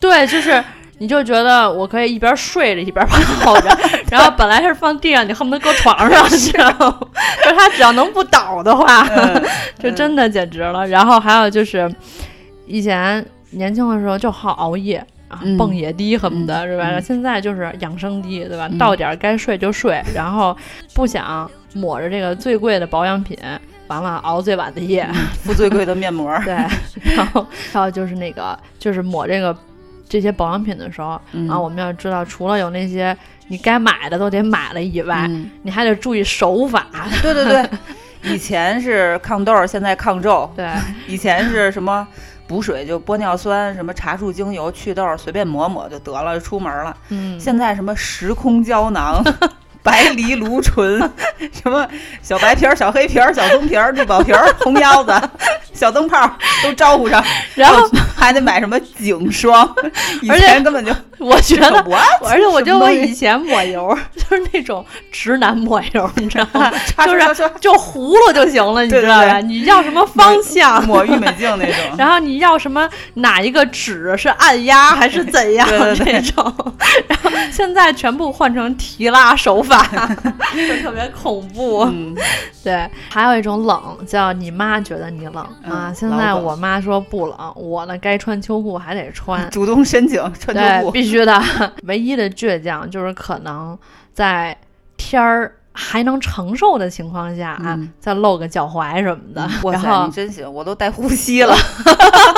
[0.00, 0.64] 对，就是。
[1.00, 3.06] 你就觉得我可以一边睡着一边
[3.40, 3.68] 泡着，
[4.10, 6.98] 然后本来是放地上，你恨不得搁床上， 你知道吗？
[7.44, 9.06] 就它只要能不倒的话，
[9.78, 10.86] 就真的简直了。
[10.88, 11.88] 然后还有就是，
[12.66, 14.96] 以前年轻的时候就好熬夜
[15.28, 17.00] 啊，蹦野迪恨不得是吧？
[17.00, 18.68] 现在就是养生低，对吧？
[18.78, 20.56] 到点该睡就睡，然后
[20.94, 23.38] 不想抹着这个最贵的保养品，
[23.86, 25.08] 完了熬最晚的夜，
[25.44, 26.36] 敷最贵的面膜。
[26.44, 26.54] 对，
[27.14, 29.56] 然后还有就是那个，就是抹这个。
[30.08, 33.16] 这些保养品的时候啊，我们要知道，除了有那些
[33.48, 35.28] 你该买的都得买了以外，
[35.62, 36.86] 你还得注意手法。
[37.22, 37.68] 对对对，
[38.22, 40.50] 以前是抗痘，现在抗皱。
[40.56, 40.68] 对，
[41.06, 42.06] 以前是什么
[42.46, 46.96] 补水就玻尿酸，什么茶树精油祛痘，随便抹抹就得了，出门了。
[47.10, 49.22] 嗯，现在什么时空胶囊。
[49.88, 50.98] 白藜芦醇，
[51.52, 51.86] 什么
[52.20, 55.12] 小白皮儿、小黑皮儿、小棕皮儿、绿宝瓶儿、红腰子、
[55.72, 56.30] 小灯泡
[56.62, 59.72] 都招呼上， 然后还得买什么颈霜，
[60.20, 61.84] 以前根本就 我觉得，
[62.26, 66.70] 而且我觉得我以前抹油就是那种直男抹油，你知道吗？
[67.06, 69.40] 就是就葫芦就行了，你知道吧？
[69.40, 70.84] 你要什么方向？
[70.86, 71.74] 抹郁美净那种。
[71.96, 76.74] 然后你要什么哪一个纸是按压还是怎样那种？
[77.06, 79.62] 然后现在全部换成提拉手。
[79.68, 79.77] 法
[80.68, 81.88] 就特别恐怖，
[82.64, 85.92] 对，还有一种冷叫你妈觉得你冷啊。
[85.94, 91.42] 现在我妈说不冷，我呢该穿秋裤还得穿，主动申请穿秋裤，必须的。
[91.84, 93.78] 唯一的倔强就是可能
[94.12, 94.56] 在
[94.96, 99.48] 天儿还能承受的情况下啊，再露个脚踝什么的。
[99.62, 101.54] 哇塞，你真行，我都带呼吸了，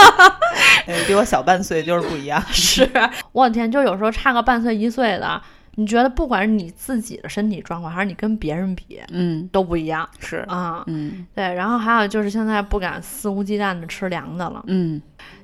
[1.07, 2.43] 比我小半岁就是不一样。
[2.51, 2.89] 是
[3.33, 5.41] 我的天，就有时候差个半岁一岁的。
[5.81, 11.43] 你觉得不管是你自己的身体状况，还是你跟别人比，嗯，都不一样，是啊，嗯，对。
[11.55, 15.01] 然后还有就是现在不敢肆无忌惮的吃凉的了，嗯，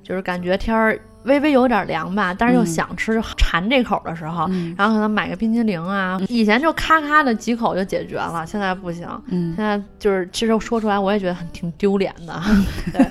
[0.06, 12.40] 就是感觉天儿微微有点凉吧，但是又想吃馋这口的时候，然后可能买个冰激凌啊，以前就咔咔的几口就解决了，现在不行，嗯，现在就是其实说出来我也觉得很挺丢脸的，
[12.92, 13.04] 对。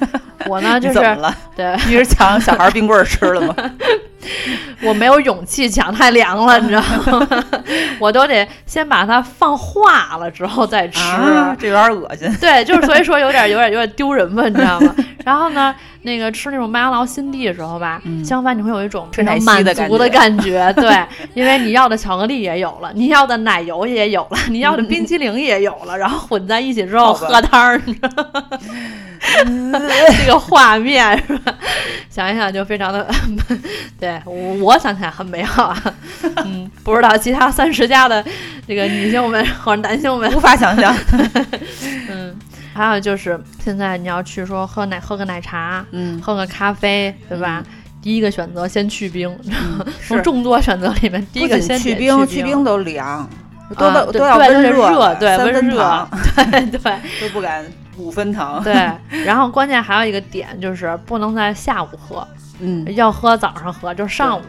[0.47, 1.35] 我呢 就是了？
[1.55, 3.55] 对 你是抢小孩冰棍儿吃了吗？
[4.83, 6.81] 我没有勇气抢，太凉了，你知道
[7.19, 7.27] 吗？
[7.97, 10.99] 我都得先把它放化了之后再吃。
[10.99, 12.31] 啊，这有点恶心。
[12.39, 14.95] 对，就是所以说有点有点有点丢人吧，你知道吗？
[15.25, 27.81] 然后呢，那个吃那种麦当劳心地的时候吧，相反你会有一种非常满足的觉感觉， 对， 因为你要的巧克力也有了，你要的奶油也有了，你要的冰淇淋也有了， 然后混在一起之后喝汤儿？
[29.47, 31.55] 这个画面是吧？
[32.07, 33.07] 想一想就非常的，
[33.99, 35.83] 对我我想起来很美好啊。
[36.45, 38.23] 嗯，不知道其他三十家的
[38.67, 40.95] 这个女性们或者男性们无法想象。
[42.09, 42.35] 嗯，
[42.75, 47.63] 还有就是现在你要去说喝奶喝个奶茶，嗯，喝个咖啡，对吧？
[48.01, 49.35] 第一个选择先去冰，
[50.05, 53.27] 从是众多选择里面第一个先去冰，去去冰都凉，
[53.77, 56.07] 都啊都都要对热热对三温热
[56.51, 57.65] 对对 都不敢
[57.97, 58.61] 五分糖。
[58.63, 58.73] 对。
[59.23, 62.27] 然后关键还有一个点就是不能在下午喝，
[62.59, 64.43] 嗯，要喝早上喝，就是上午。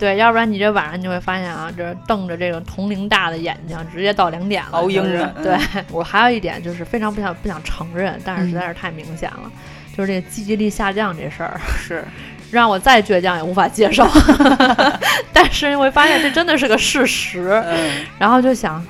[0.00, 4.70] 对，要不然你这晚上你就会发现啊，这瞪着这个铜铃大的眼睛，直接到两点了。
[4.72, 5.58] 熬鹰就是着嗯对
[5.92, 9.52] 我还有一点就是非常不想不想承认，但是实在是太明显了，
[9.94, 11.60] 就是这个记忆力下降这事儿。
[11.78, 12.02] 是，
[12.50, 14.08] 让我再倔强也无法接受
[15.32, 18.82] 但是你会发现这真的是个事实，嗯，然后就想，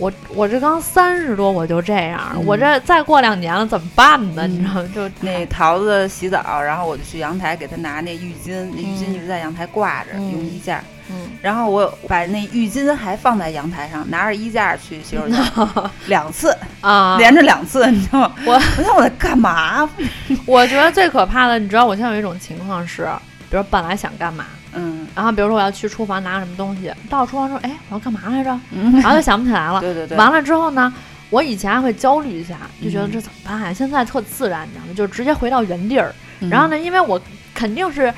[0.00, 4.42] 我我这刚三十多我就这样，嗯我这再过两年了怎么办呢？
[4.46, 4.88] 嗯你知道吗？
[4.94, 10.82] 就那桃子洗澡，然后我就去阳台给她拿那浴巾，那浴巾嗯一直在阳台挂着，嗯用衣架。
[11.12, 15.38] 嗯，然后我把那浴巾还放在阳台上，拿着衣架去洗手间，
[16.06, 18.32] 两次，啊，连着两次，你知道吗？
[18.46, 19.90] 我我想我在干嘛？
[20.46, 23.08] 我觉得最可怕的，你知道，我现在有一种情况是，
[23.50, 28.58] 比如本来想干嘛，嗯然后比如说我要去厨房拿什么东西，到厨房说，哎，我要干嘛来着？
[28.70, 29.80] 嗯，然后就想不起来了。
[29.82, 30.92] 对对对，完了之后呢，
[31.30, 33.72] 我以前还会焦虑一下，就觉得嗯这怎么办呀？
[33.72, 34.92] 现在特自然，你知道吗？
[34.94, 36.14] 就直接回到原地儿。
[36.40, 37.20] 嗯然后呢，因为我
[37.52, 38.12] 肯定是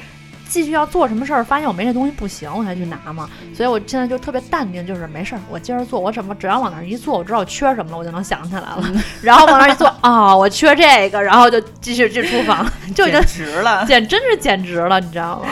[0.48, 3.28] 继续要做什么事儿，发现我没这东西不行，我才去拿嘛。
[3.54, 8.84] 所以我现在就特别淡定，就是没事儿，我接着做，我怎么只要往那儿一坐，我知道我缺什么了，我就能想起来了。
[9.22, 13.84] 然后往那儿一坐，啊、 我缺这个，然后就继续去厨房，就已经简直了。
[13.86, 15.48] 简真是简直了，你知道吗？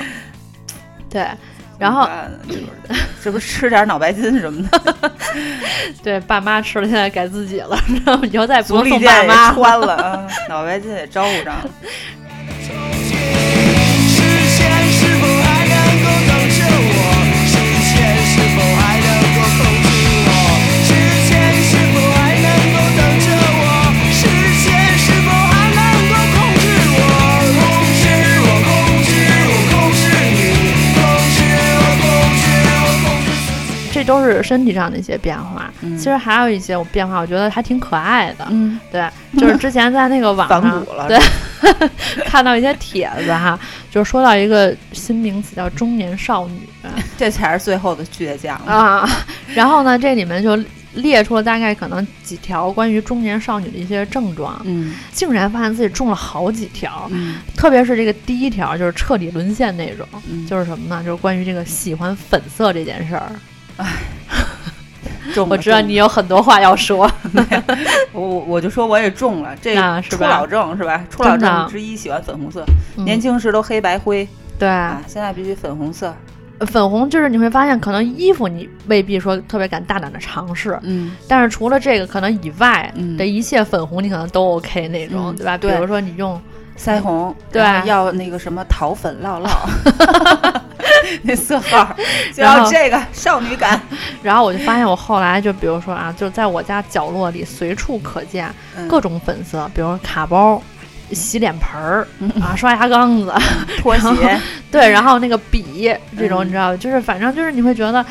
[1.10, 1.26] 对。
[1.78, 2.06] 然后
[3.24, 5.12] 这不吃点脑白金什么的，
[6.04, 11.70] 对爸妈吃了，现在改自己了，然后以后再也不送爸妈穿了啊，脑白金也招呼上了。
[34.10, 35.72] 都是身体上的一些变化。
[35.82, 38.44] 嗯其实还有一些我变化，我觉得还挺可爱的。
[38.50, 41.16] 嗯，对，就是之前在那个网上 对
[42.26, 43.58] 看到一些帖子哈，
[43.90, 46.60] 就是说到一个新名词叫中年少女
[47.16, 48.56] 这才是最后的倔强。
[48.66, 49.08] 啊，
[49.54, 50.58] 然后呢，这里面就
[50.94, 61.02] 列出了大概可能几条关于中年少女的一些症状，嗯竟然发现自己中了好几条，嗯特别是这个第一条就是彻底沦陷那种，嗯，就是什么呢？
[61.04, 63.30] 就是关于这个喜欢粉色这件事儿。
[65.34, 67.08] 中了我知道你有很多话要说，
[68.12, 70.26] 我我我就说我也中了，这啊是吧？
[70.26, 71.04] 初老症是吧？
[71.08, 72.64] 初老症之一喜欢粉红色，
[72.96, 73.04] 嗯。
[73.04, 74.26] 年轻时都黑白灰。
[74.58, 74.68] 对。
[74.68, 76.14] 啊，现在必须粉红色。
[76.66, 81.12] 粉红就是你会发现，可能衣服你未必说特别敢大胆的尝试，嗯。
[81.28, 83.16] 但是除了这个可能以外嗯。
[83.16, 85.36] 的一切粉红，你可能都 OK 那种，嗯。
[85.36, 85.56] 对吧？
[85.56, 85.72] 对。
[85.72, 86.40] 比如说你用，
[86.82, 87.62] 腮红，对。
[87.84, 89.50] 要那个什么桃粉烙烙，
[91.22, 91.94] 那色号
[92.34, 93.80] 就要这个少女感。
[94.22, 98.88] 然后我就发现我后来就比如说啊，就在我家角落里随处可见嗯。
[98.88, 100.62] 各种粉色，比如卡包。
[101.12, 102.30] 洗脸盆儿嗯。
[102.40, 103.34] 啊，刷牙缸子，
[103.80, 104.40] 拖鞋，
[104.70, 106.46] 对，然后那个笔这种，嗯。
[106.46, 108.04] 你知道，就是反正就是你会觉得，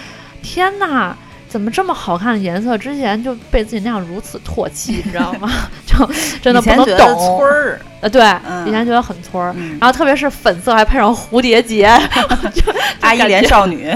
[0.43, 1.15] 天呐，
[1.49, 5.51] 怎么这么好看的颜色，之前就被自己那样如此唾弃， 你知道吗？
[5.85, 6.05] 就
[6.41, 7.37] 真的以不能前觉得懂。
[7.37, 8.67] 村儿，呃，对，嗯。
[8.67, 9.71] 以前觉得很村儿，嗯。
[9.81, 11.87] 然后特别是粉色还配上蝴蝶结，
[13.01, 13.91] 阿姨连少女，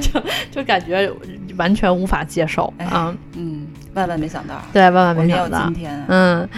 [0.00, 1.10] 就就感觉
[1.56, 5.64] 完全无法接受哎啊、嗯，万万没想到，对，万万没想到。
[5.64, 5.92] 今，天。
[5.92, 6.04] 啊。
[6.08, 6.48] 嗯。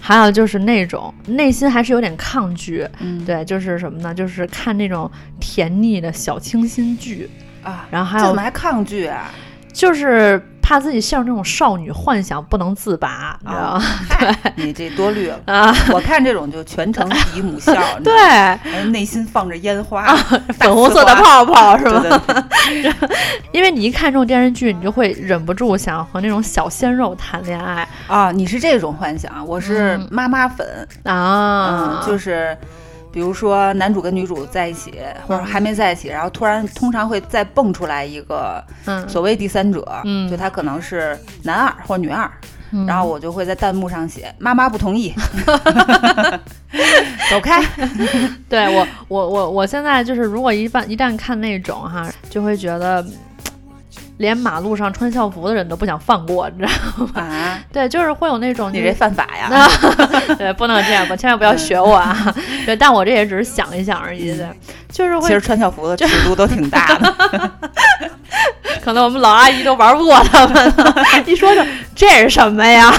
[0.00, 4.14] 还有就是那种内心还是有点抗拒，嗯，对，就是什么呢？
[4.14, 7.28] 就是看那种甜腻的小清新剧，
[7.62, 9.30] 啊，然后还有怎么还抗拒啊？
[9.72, 13.84] 就是怕自己陷入这种少女幻想不能自拔，你知道吗？
[14.18, 15.38] 对你这多虑了。
[15.46, 20.04] 啊，我看这种就全程姨母笑， 对内心放着烟花，
[20.58, 22.44] 粉红色的泡泡是对吧？
[23.52, 30.66] 因为你一看这种电视剧，你就会忍不住想和那种小鲜肉谈恋爱啊，你是这种幻想，我是嗯妈妈粉，
[31.04, 32.56] 啊嗯，，就是。
[33.12, 34.94] 比如说男主跟女主在一起，
[35.26, 42.30] 或者还没在一起，然后突然通常会再蹦出来一个嗯，所谓第三者，嗯就他可能是男二或女二，
[42.72, 45.14] 嗯然后我就会在弹幕上写妈妈不同意，
[47.30, 47.62] 走开。
[48.48, 53.04] 对我，我我我现在就是，如果一旦一旦看那种哈，就会觉得。
[54.18, 57.22] 连马路上穿校服的人都不想放过，你知道吗？
[57.22, 59.48] 啊， 对，就是会有那种你这犯法呀？
[60.36, 62.34] 对，不能这样，千万不要学我啊！
[62.66, 64.46] 对，但我这也只是想一想而已，对，
[64.90, 67.50] 就是会其实穿校服的尺度都挺大的。
[68.78, 70.94] 可能我们老阿姨都玩不过他们了，
[71.26, 71.62] 一说就
[71.94, 72.92] 这是什么呀？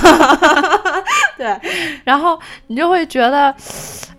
[1.38, 1.58] 对，
[2.04, 3.54] 然后你就会觉得，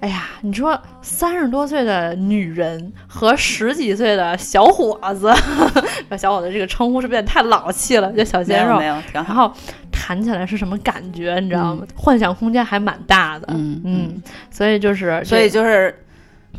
[0.01, 5.33] 哎呀，你说三十多岁的女人和十几岁的小伙子，
[6.09, 8.11] 把小伙子这个称呼是不是有点太老气了？
[8.13, 9.25] 就小鲜肉有没，有，然。
[9.25, 9.53] 后
[9.93, 11.39] 谈起来是什么感觉？
[11.41, 11.85] 你知道吗？
[11.95, 15.95] 幻想空间还蛮大的，嗯嗯，所以就是所以就是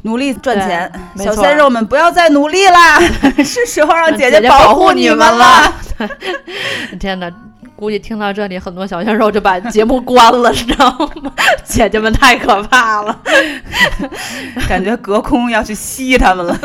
[0.04, 2.99] 努力赚钱，小鲜肉们不要再努力啦，
[3.43, 5.74] 是时候让姐姐姐保保护你们你了了。
[6.99, 7.32] 天哪！
[7.76, 10.91] 估计听到这里，很多小鲜肉就把节目关了，知道
[11.24, 11.34] 吗？
[11.66, 13.20] 姐姐们太可怕了。
[14.70, 16.56] 感觉隔空要去吸他们了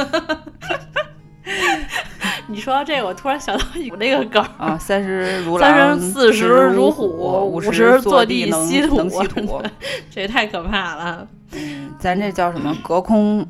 [2.49, 4.77] 你说到这个，我突然想到有那个梗，啊！
[4.79, 9.63] 三十如狼三狼，十四十如如虎，五十十坐地吸土，能吸土。
[10.11, 11.27] 这也太可怕了。
[11.99, 12.77] 咱这叫什么？
[12.83, 13.47] 隔空。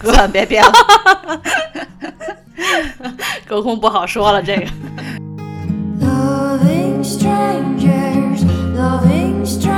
[0.00, 0.72] 算了，别别了。
[3.46, 4.66] 隔空不好说了，这个
[6.00, 8.44] Loving strangers,
[8.76, 9.77] loving strangers,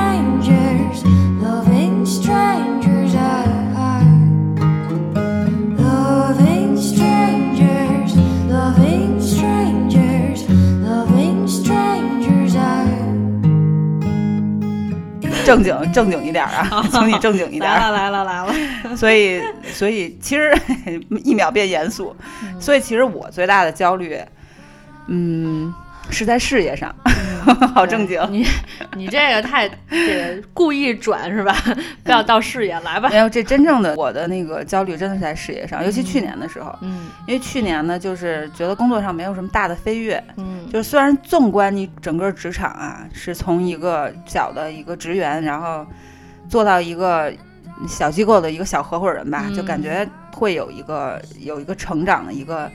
[15.50, 17.62] 正经正经一点啊， 请你正经一点。
[17.62, 18.54] 来了来了来了。
[18.96, 19.42] 所以，
[19.72, 20.52] 所以其实
[21.24, 22.14] 一秒变严肃。
[22.60, 24.16] 所以，其实我最大的焦虑，
[25.08, 25.74] 嗯，
[26.10, 26.94] 是在事业上，
[27.74, 28.20] 好正经。
[28.30, 28.46] 你
[28.96, 31.56] 你这个太这个故意转是吧？
[32.04, 33.08] 不要到事业来吧。
[33.08, 45.86] 没有，这真正的我的那个焦虑真的是在事业上，尤其去年的时候，嗯因为去年呢，就是觉得工作上没有什么大的飞跃，嗯就是虽然纵观你整个职场啊，是从一个小的一个职员，然后
[46.48, 47.32] 做到一个
[47.88, 52.70] 小机构的一个小合伙人吧，嗯就感觉会有一个有一个成长的一个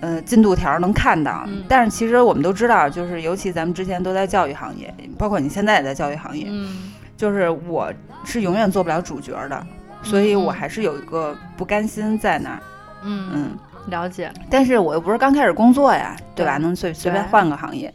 [0.00, 1.44] 呃进度条能看到。
[1.46, 7.92] 嗯但是其实我们都知道，就是尤其咱们之前都在教育行业，包括你现在也在教育行业，嗯就是我
[8.24, 9.66] 是永远做不了主角的，
[10.02, 12.58] 所以我还是有一个不甘心在那儿。
[13.02, 14.32] 嗯，嗯，了解。
[14.48, 16.56] 但是我又不是刚开始工作呀，对吧？
[16.58, 17.92] 对能随随便换个行业，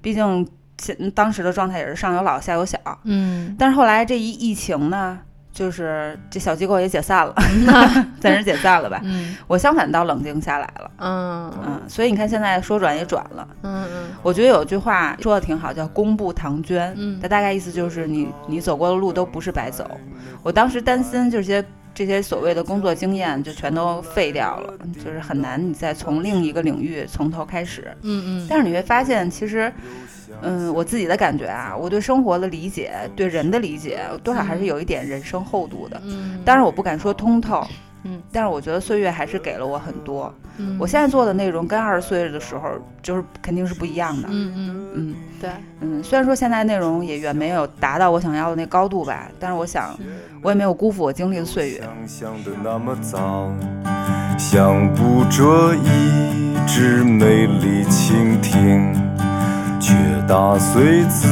[0.00, 0.48] 毕竟
[0.78, 2.78] 现当时的状态也是上有老下有小。
[3.04, 5.18] 嗯但是后来这一疫情呢，
[5.52, 7.34] 就是这小机构也解散了，
[8.20, 9.00] 暂时解散了吧。
[9.04, 13.46] 嗯我相反倒冷静下来了，嗯嗯，所以你看现在说转也转了。
[13.62, 19.90] 嗯嗯我觉得有句话说的挺好，叫“公布唐捐”，嗯它大概意思就是你你走过的路都不是白走。
[20.42, 24.72] 我当时担心这些这些所谓的工作经验就全都废掉了，
[25.04, 27.92] 就是很难你再从另一个领域从头开始。
[28.02, 29.90] 嗯嗯，但是你会发现，其实，嗯，
[30.74, 36.00] 我自己的感觉啊，我对生活的理解，对人的理解，多少还是有一点人生厚度的。
[36.04, 37.66] 嗯，当然，我不敢说通透，
[38.04, 40.32] 嗯，但是我觉得岁月还是给了我很多。
[40.58, 42.68] 嗯我现在做的内容跟二十岁的时候
[43.00, 44.28] 就是肯定是不一样的。
[44.30, 45.50] 嗯嗯嗯对，
[45.80, 49.98] 嗯，虽然说现在内容也远没有达到我想要的那高度吧，但是我想，
[50.42, 51.80] 我也没有辜负我经历的岁月。
[51.80, 53.50] 想象的那么早，
[54.38, 58.92] 想捕捉一只美丽蜻蜓，
[59.80, 59.94] 却
[60.30, 61.26] 打碎自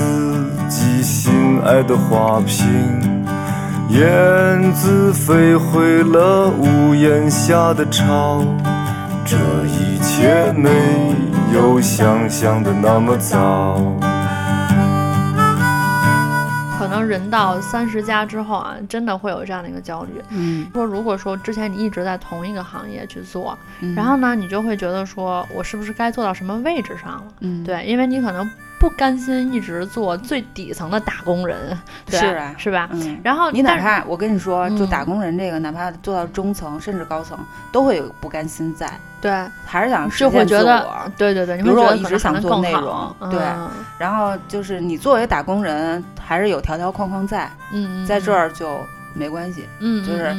[0.68, 3.24] 己心爱的花瓶，
[3.90, 8.44] 燕子飞回了屋檐下的巢。
[9.24, 9.36] 这
[9.66, 10.68] 一切没
[11.55, 13.80] 有想象的那么糟。
[16.76, 20.20] 可能人到三十加之后啊，真的会有这样的一个焦虑。
[20.30, 27.24] 嗯，说如果说之前你一直在同一个行业去做，嗯然后呢，你就会觉得说我是不是该做到什么位置上了？
[27.42, 28.49] 嗯，对，因为你可能
[28.79, 31.76] 不甘心一直做最底层的打工人，
[32.07, 32.89] 对是啊是吧？
[32.93, 33.18] 嗯。
[33.22, 37.39] 然后你哪怕我跟你说，就嗯打工人这个，哪怕做到中层甚至高层，
[37.72, 38.89] 都会有不甘心在，
[39.20, 39.31] 对
[39.64, 41.12] 还是想实就会现自觉得我。
[41.16, 48.79] 对对对，你比如说我一直想做内容对嗯然后就是你作为打工人，还是有条条框框在，嗯，嗯在这，儿就
[49.14, 50.37] 没关系，嗯，嗯就是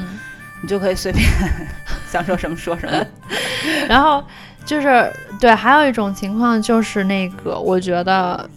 [0.61, 1.25] 你就可以随便
[2.09, 3.05] 想说什么说什么。
[3.87, 4.23] 然后
[4.69, 8.47] 就是对，还有一种情况就是那个，我觉得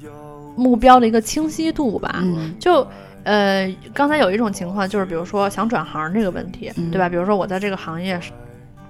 [0.55, 2.87] 目标的一个清晰度吧，嗯就。
[3.25, 7.09] 呃，刚才有一种情况就是，比如说想转行这个问题，嗯对吧？
[7.09, 8.33] 比如说我在这个行业是，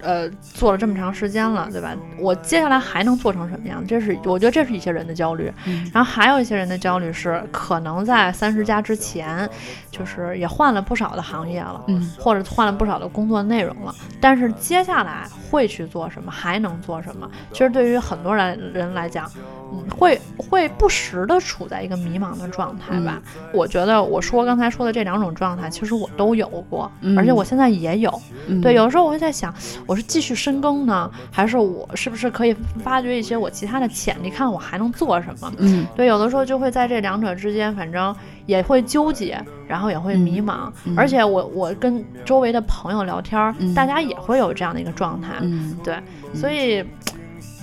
[0.02, 1.94] 呃，做了这么长时间了，对吧？
[2.18, 3.84] 我接下来还能做成什么样？
[3.86, 5.52] 这是我觉得这是一些人的焦虑。
[5.66, 9.48] 嗯然后还有一些人的焦虑是，可能在三十加之前，
[9.90, 17.30] 就是也换了不少的行业了，嗯或者换了不少的工作内容了，但是接下来会去做什么，还能做什么？
[17.52, 19.30] 其实对于很多人人来讲，
[19.72, 23.20] 嗯，会会不时的处在一个迷茫的状态吧。
[23.52, 28.22] 我觉得我说刚才说的这两种状态，其实我都有过，嗯而且我现在也有。
[28.48, 29.54] 嗯对，有的时候我会在想，
[29.86, 35.52] 我是继续深耕呢，还是我是不是可以发掘一些我其他的潜力，看我还能做什么？
[35.58, 38.14] 嗯对，有的时候就会在这两者之间，反正
[38.46, 40.70] 也会纠结，然后也会迷茫。
[40.84, 45.34] 嗯而且我我跟周围的朋友聊天大家也会有这样的一个状态。
[45.40, 45.96] 嗯对，
[46.34, 46.84] 所以，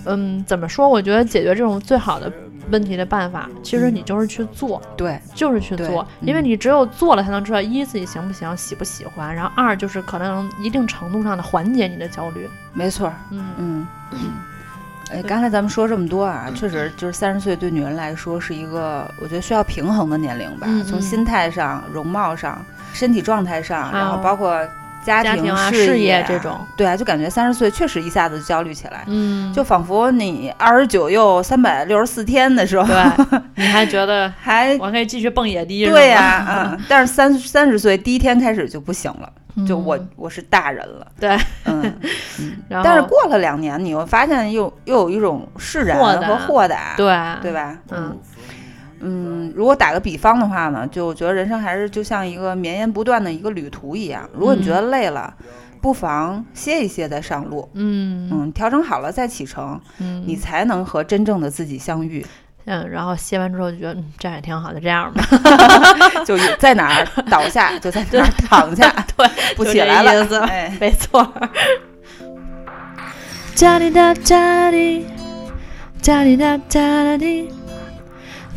[0.06, 0.88] 嗯，怎么说？
[0.88, 2.32] 我觉得解决这种最好的
[2.72, 12.50] 问题的办法，其实你就是去做，对就是去做，因为嗯你只有做了，才能知道一自己行不行，喜不喜欢，然后二就是可能一定程度上的缓解你的焦虑。
[12.74, 13.14] 没错儿。
[13.32, 14.20] 嗯嗯嗯。
[15.12, 22.64] 哎，刚才咱们说这么多啊，确实就是三十岁对女人来说是一个我觉得需要平衡的年龄吧，嗯嗯从心态上、容貌上、
[22.94, 24.64] 身体状态上，然后啊包括
[25.06, 35.86] 家家庭啊事事业啊这种，对啊，就感觉三十岁确实一下子焦虑起来，嗯，就仿佛你二十九又三百六十四天的时候，对， 你还觉得 还我可以继续蹦野迪？
[35.86, 39.32] 对呀、 呀、嗯，但是三三十岁第一天开始就不行了，
[39.66, 41.30] 就我嗯我是大人了，对，
[41.66, 41.82] 嗯
[42.40, 47.08] 嗯，然后但是过了两年，你又发现又又有一种释然豁达和豁达，对
[47.42, 47.78] 对吧？
[47.92, 48.18] 嗯
[49.02, 54.30] 嗯，如果打个比方的话呢，就我觉得人生还是就像一个绵延不断的一个旅途一样。
[54.34, 55.34] 如果你觉得累了，
[55.82, 62.26] 不妨歇一歇再上路，嗯嗯，调整好了再启程，嗯，你才能和真正的自己相遇。
[62.66, 65.24] 嗯，然后歇完之后就觉得嗯这样也挺好的，这样吧，
[66.26, 70.38] 就在哪儿倒下就在哪儿躺下， 对， 不起来了意思。
[70.40, 71.26] 哎，没错。
[73.60, 75.06] 哒滴哒哒滴，
[76.04, 77.50] 哒滴哒哒滴，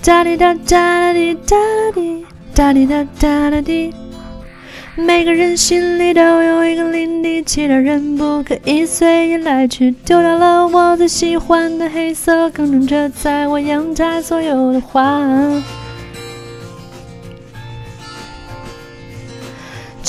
[0.05, 1.57] 哒滴哒哒滴哒
[1.95, 3.95] 滴，哒滴哒哒滴。
[4.97, 9.93] 每个人心里都有一个领地其他人不可以随意来去。
[10.05, 15.21] 丢掉了我最喜欢的黑色，耕种着在我阳台所有的花。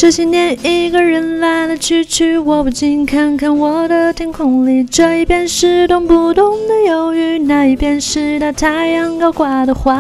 [0.03, 9.97] 这些年一个人来来去去，我不禁看看我的天空里，这一边是动不动的忧郁，那一边是大太阳高挂的花。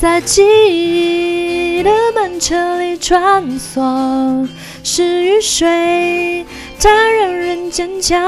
[0.00, 4.48] 在记忆的漫车里穿梭，
[4.82, 6.46] 是雨水，
[6.80, 8.18] 它让人坚强。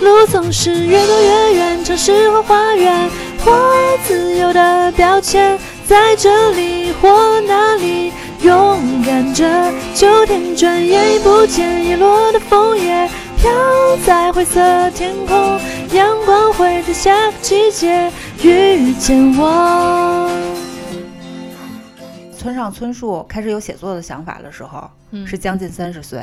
[0.00, 3.10] 路总是越走越远，城市或花园，
[3.44, 3.52] 或
[4.06, 5.58] 自由的标签，
[5.88, 8.12] 在这里或那里，
[8.42, 9.72] 勇敢着。
[9.94, 13.08] 秋天转眼已不见，遗落的枫叶
[13.38, 13.50] 飘
[14.04, 15.58] 在灰色天空，
[15.94, 18.12] 阳光会在下个季节
[18.42, 20.30] 遇见我。
[22.36, 26.20] 村上春树开始有写作的想法的时候，嗯是将近三十岁。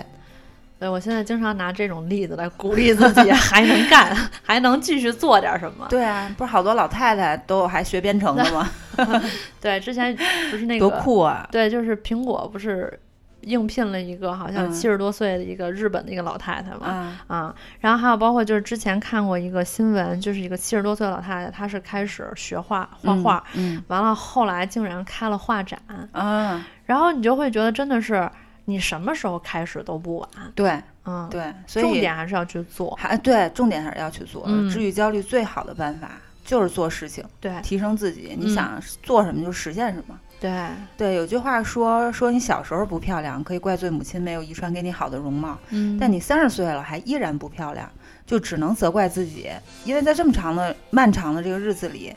[0.77, 5.87] 对，我现在经常拿这种例子来鼓励自己， 还能干，还能继续做点什么。
[5.89, 8.69] 对啊，不是好多老太太都还学编程的吗？
[9.61, 10.15] 对，之前
[10.51, 11.47] 不是那个多酷啊！
[11.51, 12.99] 对，就是苹果不是
[13.41, 16.87] 应聘了一个好像嗯七十多岁的一个日本的一个老太太嘛。
[16.87, 28.29] 啊，啊，然后还有包括就是之前看过一个新闻，就是一个七十多岁的老太太，她是开始学画画画，嗯，完了后来竟然开了画展，嗯啊，然后你就会觉得真的是
[28.65, 34.43] 你什么时候开始都不晚，对嗯，，对，所以重点还是要去做，还对，重点还是要去做。
[34.47, 36.11] 嗯治愈焦虑最好的办法
[36.43, 38.35] 就是做事情，对提升自己。
[38.37, 40.19] 你嗯想做什么就实现什么。
[40.39, 47.89] 对，对，有句话说说你小时候不漂亮，可以怪罪母亲没有遗传给你好的容貌，嗯，但你三十岁了还依然不漂亮，
[48.25, 49.49] 就只能责怪自己，
[49.85, 52.13] 因为在这么长的漫长的这个日子里，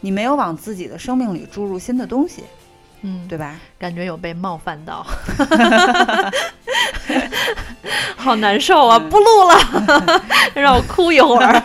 [0.00, 2.44] 你没有往自己的生命里注入新的东西，
[3.08, 3.54] 嗯，对吧？
[3.78, 5.06] 感觉有被冒犯到，
[8.16, 8.98] 好难受啊！
[8.98, 10.22] 不录了，
[10.54, 11.62] 让我哭一会儿。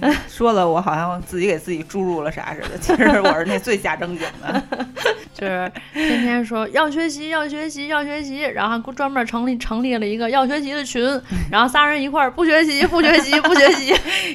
[0.28, 2.78] 说了，我好像自己给自己注入了啥似的。
[2.78, 4.62] 其实我是那最假正经的，
[5.34, 11.02] 就是天天说要学习，要学习，要学习，然后专门成立成立了一个要学习的群，
[11.50, 13.94] 然后仨人一块儿不学习，不学习，不学习。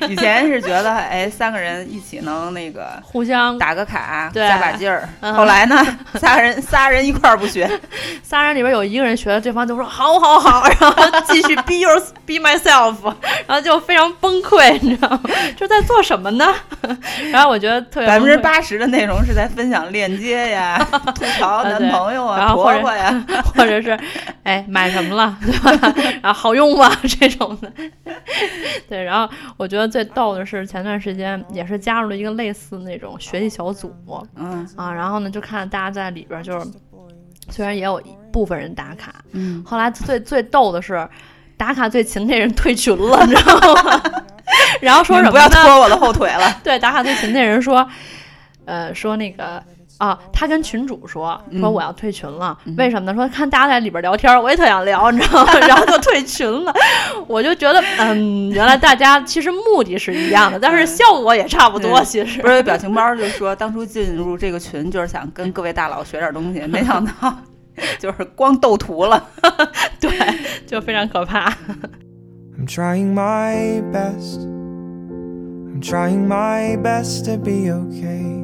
[0.10, 5.08] 以前是觉得，哎，三个人一起能那个互相打个卡，加把劲儿。
[5.22, 5.76] 嗯后来呢，
[6.20, 7.70] 仨人仨人一块儿不学，
[8.24, 12.96] 仨人里边有一个人学了，对方就说好好好，然后继续 be your be myself，
[13.48, 15.22] 然后就非常崩溃，你知道吗？
[15.56, 16.46] 就在做什么呢？
[17.32, 20.78] 然后我觉得特别百分之八十的内容是在分享链接呀、
[21.16, 23.26] 吐槽男朋友啊、或者婆婆呀。
[23.56, 23.98] 或者是
[24.44, 25.94] 哎买什么了，对吧？
[26.22, 26.90] 然后好用吗？
[27.20, 27.72] 这种的。
[28.90, 33.94] 对，然后我觉得最逗的是前段时间也是加入了一个类似那种学习小组
[34.36, 36.68] 嗯啊，然后呢就看大家在里边就是
[37.50, 41.08] 虽然也有一部分人打卡，嗯，后来最最逗的是
[41.58, 44.02] 打卡最勤那人退群了，你知道吗？
[44.82, 45.32] 然后说什么呢？
[45.32, 46.58] 不要拖我的后腿了。
[46.64, 47.88] 对，打卡最勤那人说，
[48.66, 49.62] 呃，说那个
[49.98, 53.16] 啊，他跟群主说，说嗯我要退群了，为什么呢？
[53.16, 55.54] 说看大家在里边聊天，我也特想聊，你知道吗？
[55.68, 56.74] 然后就退群了。
[57.28, 67.34] 我就觉得，嗯，原来大家其实目的是一样的，但是效果也差不多，嗯其实不是表情包就说当初进入这个群就是想跟各位大佬学点东西，没想到
[67.98, 69.24] 就是光斗图了。
[70.00, 70.10] 对，
[70.67, 71.51] 就非常可怕。
[72.57, 74.41] I'm trying my best.
[74.41, 78.41] I'm trying my best to be okay.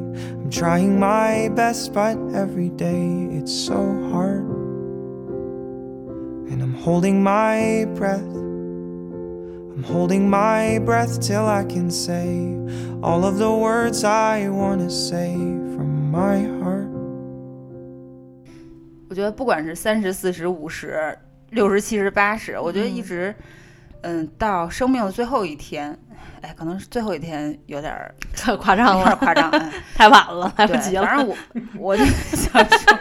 [0.47, 3.75] I'm trying my best, but every day it's so
[4.11, 4.43] hard.
[6.49, 8.25] And I'm holding my breath.
[9.77, 12.57] I'm holding my breath till I can say
[13.03, 15.35] all of the words I want to say
[15.75, 16.87] from my heart.
[19.09, 21.15] 我觉得不管是三十、四十、五十、
[21.52, 23.34] 六十、七十、八十，我觉得一直，
[24.02, 25.96] 嗯，到生命的最后一天，
[26.40, 27.94] 哎，可能是最后一天有点
[28.58, 31.06] 夸张有点夸张，哎 太晚了，来不，及了。
[31.06, 31.36] 反正我
[31.78, 32.98] 我就想说，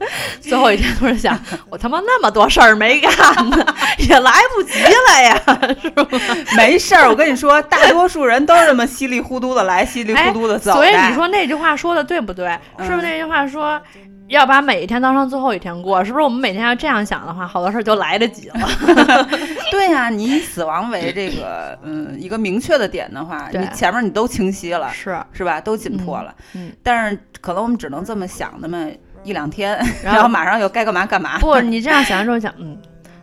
[0.40, 1.38] 最后一天突然想，
[1.70, 3.10] 我他妈那么多事儿没干
[3.50, 5.42] 呢，也来不及了呀，
[5.80, 6.08] 是吧？
[6.56, 10.72] 没事儿，我跟你说，大多数人都是这么稀里糊涂的来，稀里糊涂的走。
[10.72, 12.48] 哎所以你说那句话说的对不对？
[12.78, 13.80] 嗯是不是那句话说
[14.28, 16.04] 要把每一天当成最后一天过？
[16.04, 18.68] 是不是我们每天要这样想的话，好多事儿就来得及了？
[19.70, 25.60] 对呀、你以死亡为这个 嗯一个明确的点的话，你前面你都清晰了，是，是吧？
[25.60, 26.34] 都紧迫了。
[26.54, 28.86] 嗯嗯但是可能我们只能这么想那么
[29.24, 31.38] 一两天，然后然后马上又该干嘛干嘛。
[31.38, 32.76] 不，你这样想的时候想，嗯。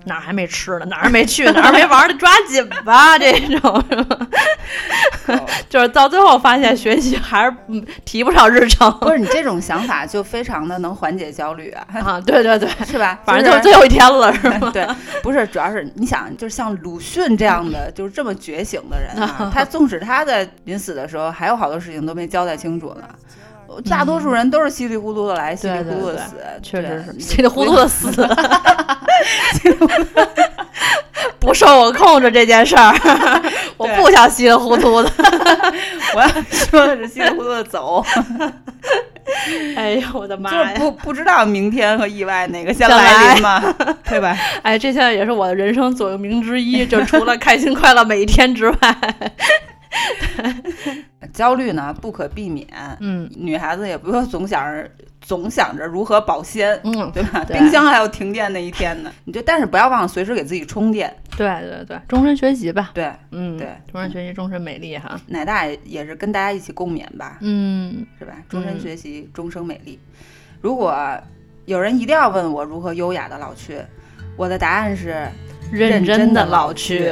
[0.06, 0.86] 哪儿还没吃呢？
[0.90, 1.46] 哪儿还没去？
[1.52, 2.14] 哪儿还没玩的？
[2.16, 3.18] 抓紧吧！
[3.18, 4.18] 这种是吧？
[5.70, 12.22] 就是到最后发现学习还是嗯提不上日程不是你这种想法就非常的能缓解焦虑啊，啊！
[12.22, 13.20] 对对对， 是吧？
[13.26, 14.70] 反正就就是最后一天了，是吗？
[14.72, 14.88] 对，
[15.24, 23.04] 不是，主要是你想，就是像鲁迅这样的，就是这么觉醒的人啊， 他纵使他在临死的时候还有好多事情都没交代清楚呢，
[23.82, 28.10] 大多数人都是稀里糊涂的来，稀里糊涂的死，确实是稀里糊涂的死
[31.40, 32.94] 不受我控制这件事儿，
[33.78, 35.12] 我不想稀里糊涂的。
[36.16, 38.04] 我要说的是稀里糊涂的走，
[39.76, 40.74] 哎呦我的妈就是呀！
[40.78, 43.62] 不不知道明天和意外哪个先来临嘛，
[44.10, 44.36] 对吧？
[44.64, 48.98] 哎，这现在也是我的人生座右铭之一，就除了开心快乐每一天之外，
[51.34, 52.68] 焦虑呢不可避免，
[53.00, 54.90] 嗯女孩子也不用总想着
[55.22, 56.80] 总想着如何保鲜。
[56.84, 57.44] 嗯，对吧？
[57.46, 61.14] 对冰箱还有停电那一天呢，你就但是不要忘了随时给自己充电。
[61.36, 68.36] 对对对，终身学习吧，对，嗯，对终身学习，终身美丽哈，奶大也是跟大家一起共勉吧，嗯是吧？
[68.48, 70.00] 终身嗯学习，终生美丽。
[70.62, 70.96] 如果
[71.66, 73.80] 有人一定要问我如何优雅的老去，
[74.38, 75.28] 我的答案是
[75.72, 77.12] 认真的老去。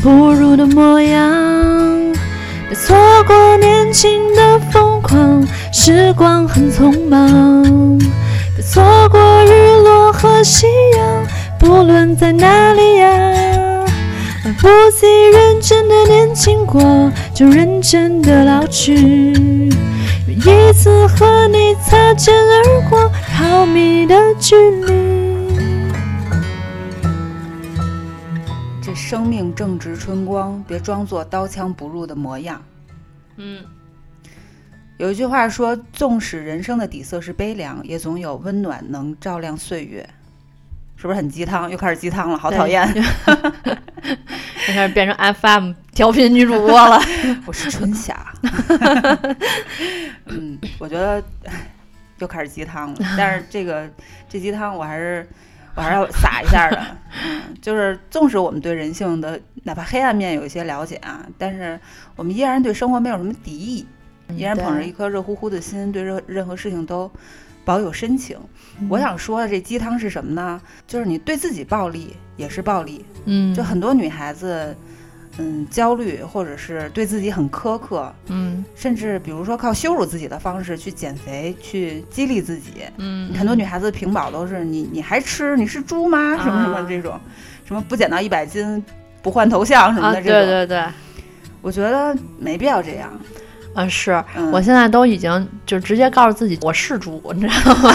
[0.00, 1.28] 不如的模样，
[2.68, 2.96] 别错
[3.26, 7.98] 过年轻的疯狂，时光很匆忙，
[8.54, 11.26] 别错过日落和夕阳，
[11.58, 13.08] 不论在哪里呀。
[14.44, 14.68] 来不
[14.98, 16.80] 及认真的年轻过，
[17.34, 19.02] 就认真的老去。
[20.26, 25.27] 愿一次和你擦肩而过，毫米的距离。
[29.08, 32.62] 生命正值春光，别装作刀枪不入的模样。
[33.38, 33.64] 嗯，
[34.98, 40.06] 有一句话说：“纵使人生的底色是悲凉，也总有温暖能照亮岁月。”
[40.96, 41.70] 是不是很鸡汤？
[41.70, 42.86] 又开始鸡汤了，好讨厌！
[44.68, 47.00] 又开始变成 FM 调频女主播了。
[47.48, 48.30] 我是春霞。
[50.28, 51.24] 嗯，我觉得
[52.18, 53.88] 又开始鸡汤了，但是这个
[54.28, 55.26] 这鸡汤我还是
[55.78, 56.86] 我还是要撒一下的。
[57.24, 61.78] 嗯，就是纵使我们对人性的哪怕黑暗面有一些了解啊，但是
[62.16, 63.86] 我们依然对生活没有什么敌意，
[64.34, 67.08] 依然捧着一颗热乎乎的心，对任任何事情都
[67.64, 68.36] 保有深情。
[68.88, 70.60] 我想说的这鸡汤是什么呢？
[70.88, 73.04] 就是你对自己暴力也是暴力。
[73.26, 74.76] 嗯，就很多女孩子，
[75.38, 82.84] 嗯，焦虑或者是对自己很苛刻，嗯甚至比如说靠羞辱自己的方式去减肥，去激励自己。
[82.96, 86.36] 嗯，很多女孩子屏保都是你你还吃你是猪吗？
[86.36, 87.18] 什么什么这种，
[87.64, 88.84] 什么不减到一百斤
[89.22, 90.40] 不换头像什么啊，的这种。
[90.40, 90.84] 对对对，
[91.62, 93.10] 我觉得没必要这样。
[93.78, 94.24] 啊是。
[94.34, 97.94] 嗯，我现在都已经就直接告诉自己我是猪，你知道吗？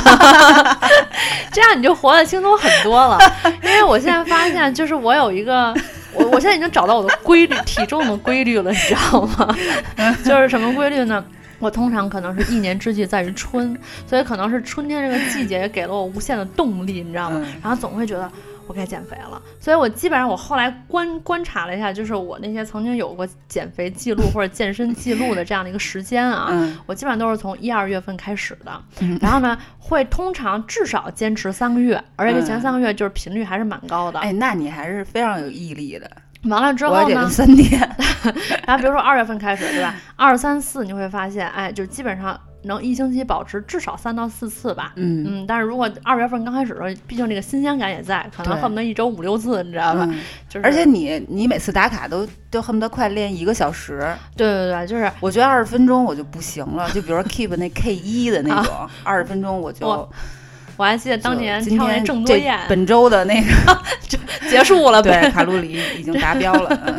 [1.52, 3.20] 这样你就活得轻松很多了。
[3.62, 5.74] 因为我现在发现，就是我有一个，
[6.14, 9.56] 我我现在已经找到我的规律，体重的规律了，你知道吗？
[10.24, 11.24] 就是什么规律呢？
[11.60, 13.78] 我通常可能是一年之计在于春，
[14.08, 17.42] 所以可能是春天这个季节也给了我无限的动力，你知道吗？
[17.44, 18.30] 嗯然后总会觉得
[18.68, 34.20] 我该减肥了，所以我基本上我后来观观察了一下，就是我那些曾经有过减肥记录或者健身记录的这样的一个时间啊，嗯我基本上都是从一二月份开始的，嗯然后呢，会通常至少坚持三个月，而且这前嗯三个月就是频率还是蛮高的。
[34.20, 36.10] 哎，那你还是非常有毅力的。
[36.44, 37.80] 完了之后呢三天。
[38.66, 39.96] 然后比如说二月份开始，对吧？
[40.16, 44.94] 二三四你会发现，哎，就基本上能一星期保持至少三到四次吧。
[44.96, 50.08] 嗯嗯，但是如果二月份刚开始的时候，毕竟这个新鲜感也在，可能恨不得一周五六次，你知道吧？
[50.10, 54.00] 嗯， 就是，而且你你每次打卡都都恨不得快练一个小时。
[54.36, 60.10] 对对对，就是我觉得二十分钟我就不行了，就比如说 keep 那 K 一的那种，二十分钟我就我
[60.78, 63.48] 我还记得当年跳那郑多燕本周的那个
[64.50, 66.70] 结束了，对卡路里已经达标了。
[66.88, 66.96] 嗯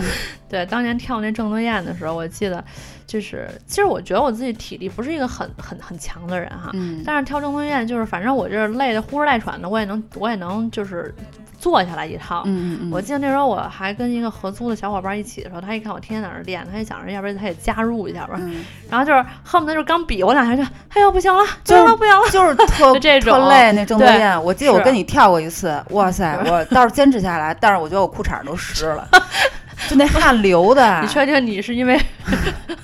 [0.46, 2.62] 对，当年跳那郑多燕的时候，我记得
[3.08, 11.12] 就是，其实我觉得我自己体力不是一个很很很强的人哈，嗯但是跳郑多燕就是，反正我这累的呼哧带喘的，我也能我也能就是
[11.64, 12.42] 做下来一趟。
[12.44, 29.08] 嗯嗯我记得那时候我还跟一个合租的小伙伴一起的时候，他一看我天天在那练，他也想着要不然他也加入一下吧，嗯，然后就是恨不得就是刚比我两下就，哎呦 不行了，不就是行了不行了，就是特就这种特累那郑多对燕，我记得我跟你跳过一次，哇塞，我倒是坚持下来，但是我觉得我裤衩都湿了，
[29.88, 31.98] 就那汗流的，你确定你是因为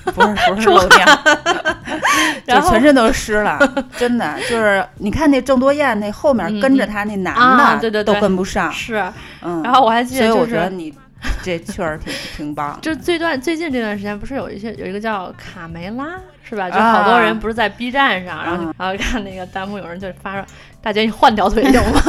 [0.05, 1.05] 不是不是漏尿，
[2.45, 2.69] 就 然后？
[2.69, 3.57] 全身都湿了，
[3.97, 4.35] 真的。
[4.49, 8.13] 就是你看那郑多燕那后面嗯跟着他那男的，啊对对对。
[8.13, 9.03] 都跟不上，是？
[9.41, 10.45] 嗯，然后我还记所以我。
[10.45, 10.93] 觉得你
[11.43, 16.05] 这确实挺挺棒，就最段最近这段时间，不是有一些有一个叫卡梅拉
[16.43, 16.69] 是吧？
[16.69, 20.45] 就啊好多人不是在 B 站上，然后嗯然后看那个弹幕有人就发说
[20.81, 22.01] ：“大姐，你换条腿行吗？”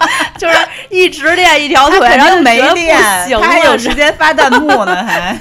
[0.38, 0.56] 就是
[0.88, 2.96] 一直练一条腿，然后没练，
[3.42, 3.76] 还有。
[3.78, 5.38] 时间发弹幕呢， 还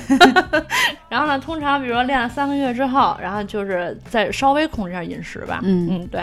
[1.10, 5.60] 然后呢，通常比如说练了三个月之后，然后就是再稍微控制一下饮食吧。
[5.64, 6.22] 嗯嗯，对。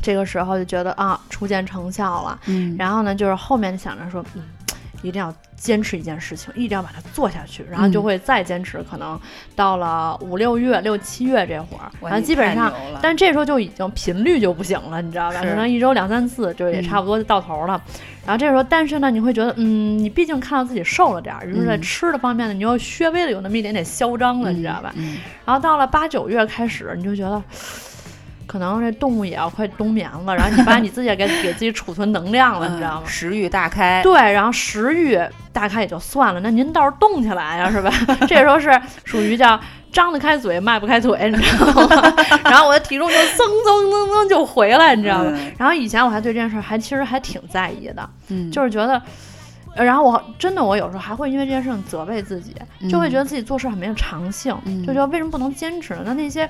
[0.00, 2.38] 这个时候就觉得啊，初见成效了。
[2.46, 4.42] 嗯然后呢，就是后面想着说，嗯，
[5.02, 9.18] 一定要坚持一件事情，一定要把它做下去，然后就嗯会再坚持，可能
[9.54, 15.40] 到了五六月、六七月这会儿，然后基本上，但这时候就已经频率就不行了，你知道吧？
[15.40, 17.80] 可能一周两三次，就也嗯差不多就到头了。
[18.26, 24.92] 然后这时候，但是呢，你会觉得，嗯，你毕竟看到自己瘦了点儿，于是在嗯吃的方面呢，你又稍微的有那么一点点嚣张了，你知道吧？
[24.96, 27.42] 嗯然后到了八九月开始，你就觉得。
[28.48, 33.02] 可能这动物也要快冬眠了，然后你发现你自己也给给自己储存能量了，你知道吗？
[33.04, 35.16] 嗯食欲大开，对，然后食欲
[35.52, 37.92] 大开也就算了，那您倒是动起来呀，是吧？
[38.26, 38.68] 这时候是
[39.04, 39.60] 属于叫
[39.92, 42.14] 张得开嘴，迈不开腿，你知道吗？
[42.44, 45.30] 然后我的体重就蹭蹭蹭蹭就回来，你知道吗？
[45.34, 49.00] 嗯然后以前我还对这件事儿还其实还挺在意的，嗯，就是觉得。
[49.76, 52.52] 呃然后我真的我有时候还会因为这件事情责备自己，
[52.90, 56.00] 就会嗯觉得自己做事很没有长性，嗯就觉得为什么不能坚持呢？
[56.06, 56.48] 那那些。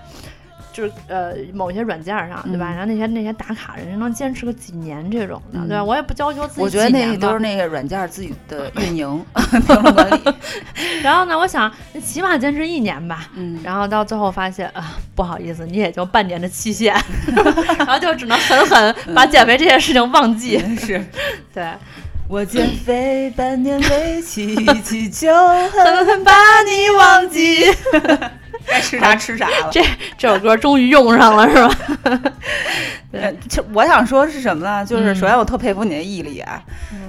[0.78, 2.68] 就是呃，某些软件上，对吧？
[2.70, 5.82] 嗯然后那些那些打卡人，家能坚持个几年这种的，嗯对吧？
[5.82, 9.24] 我也不要求自己我觉得那都是那个软件自己的 运营
[9.66, 10.20] 评论管理。
[11.02, 11.68] 然后呢，我想
[12.00, 13.28] 起码坚持一年吧。
[13.34, 16.94] 嗯，然后到最后发现啊，不好意思，你也就半年的期限，
[17.78, 20.58] 然后就只能狠狠把减肥这件事情忘记。
[20.76, 21.04] 是
[21.52, 21.66] 对，
[22.28, 24.54] 我减肥半年为期，
[24.84, 27.64] 祈求狠狠狠把你忘记。
[28.68, 29.68] 该吃啥吃啥了。
[29.72, 29.82] 这
[30.16, 31.74] 这首歌终于用上了，是吧？
[33.12, 34.84] 呃，其实我想说是什么呢？
[34.84, 36.62] 就是嗯首先我特佩服你的毅力啊，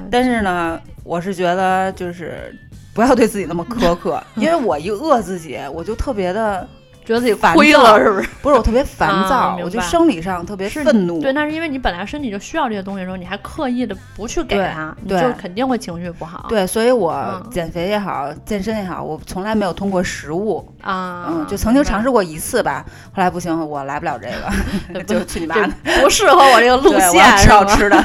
[0.10, 2.54] 但是呢，我是觉得就是
[2.94, 6.68] 不要对自己那么苛刻， 因为我一饿自己，我就特别的
[7.10, 8.30] 觉得自己烦亏躁了，是不是？
[8.40, 11.20] 不是我特别烦啊躁，我就生理上特别是愤怒。
[11.20, 16.46] 对，那是因为你本来身体就需要这些东西的时候，你还刻意的不去给对它，就肯定会情绪不好。
[16.48, 24.30] 对，所以我嗯减肥也好，健身也好，我从来没有通过食物，啊，嗯，就曾经尝试，过一次吧，后来不行，我来不了这
[24.94, 25.74] 个， 就去你妈的！
[26.04, 27.98] 不适合我这个 路线，我线，要吃好吃的，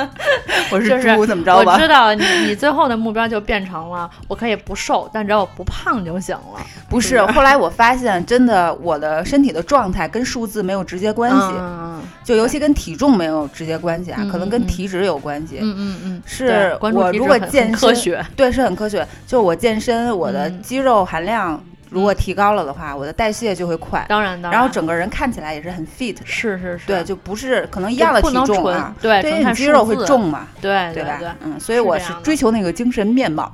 [0.72, 1.74] 我就是是猪，怎么着吧？
[1.74, 6.60] 我知道你你最后的目标就变成了我可以不瘦，但只要我不胖就行了。
[6.88, 8.45] 不是，后来我发现，真的，
[8.80, 15.58] 我的身体的状态跟数字没有直接关系，嗯就尤其跟体重没有直接关系啊，嗯可能跟体脂有关系。
[15.60, 19.06] 嗯嗯嗯，是我如果健身，科学， 对，是很科学。
[19.26, 26.16] 就我健身，我的嗯肌肉含量如果提高了的话，我的代谢就会快，当然当然，然后整个人看起来也是很 fit。
[26.24, 31.18] 是是是，对，就不是可能一样的体重啊，对，对，纯看你肌肉会重嘛，对吧？
[31.20, 31.28] 对。
[31.44, 33.52] 嗯，所以我是追求那个精神面貌。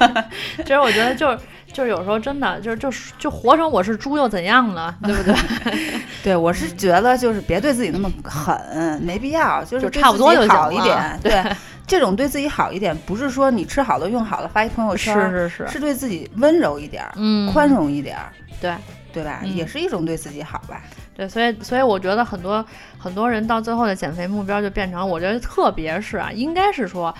[0.58, 1.38] 其实我觉得就是
[1.76, 4.94] 就是有时候真的就是就是就活成我是猪又怎样呢？
[5.04, 5.34] 对不对？
[6.24, 11.20] 对，我是觉得就是别对自己那么狠，没必要，就是就差不多就好一点。
[11.22, 11.44] 对，
[11.86, 18.74] 这种对自己好一点，不是说你吃好的用好了发一朋友圈儿，是是是，是对自己温柔一点儿，嗯，宽容一点儿，对
[19.12, 19.40] 对吧？
[19.42, 20.80] 嗯也是一种对自己好吧。
[21.14, 22.64] 对，所以所以我觉得很多
[22.98, 27.14] 很多人到最后的减肥目标就变成，我觉得特别是啊，应该是说。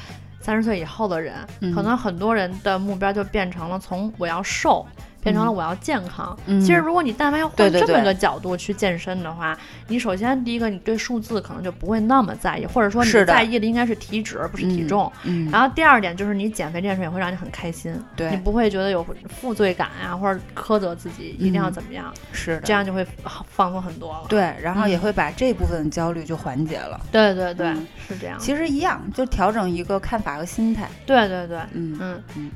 [0.46, 1.74] 三十岁以后的人，嗯。
[1.74, 4.86] 可能很多人的目标就变成了从我要瘦
[5.26, 6.36] 变成了我要健康。
[6.46, 9.58] 嗯其实，如果你但凡要换这么个角度去健身的话，
[9.88, 15.12] 你首先第一个，你对数字可能就不会那么在意，或者说你在意的应该是体脂而不是体嗯重。
[15.24, 23.06] 嗯，然后第二点就是你减肥这件事也会让你很开心，对你不会觉得有负罪感啊、或者苛责自己一定要嗯怎么样，是的，这样就会
[23.48, 24.26] 放松很多了。
[24.28, 27.00] 对，然后也嗯会把这部分焦虑就缓解了。
[27.10, 28.38] 对对对，嗯是这样。
[28.38, 30.88] 其实一样，就调整一个看法和心态。
[31.04, 32.50] 对对对，嗯嗯，嗯，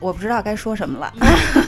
[0.00, 1.12] 我不知道该说什么了，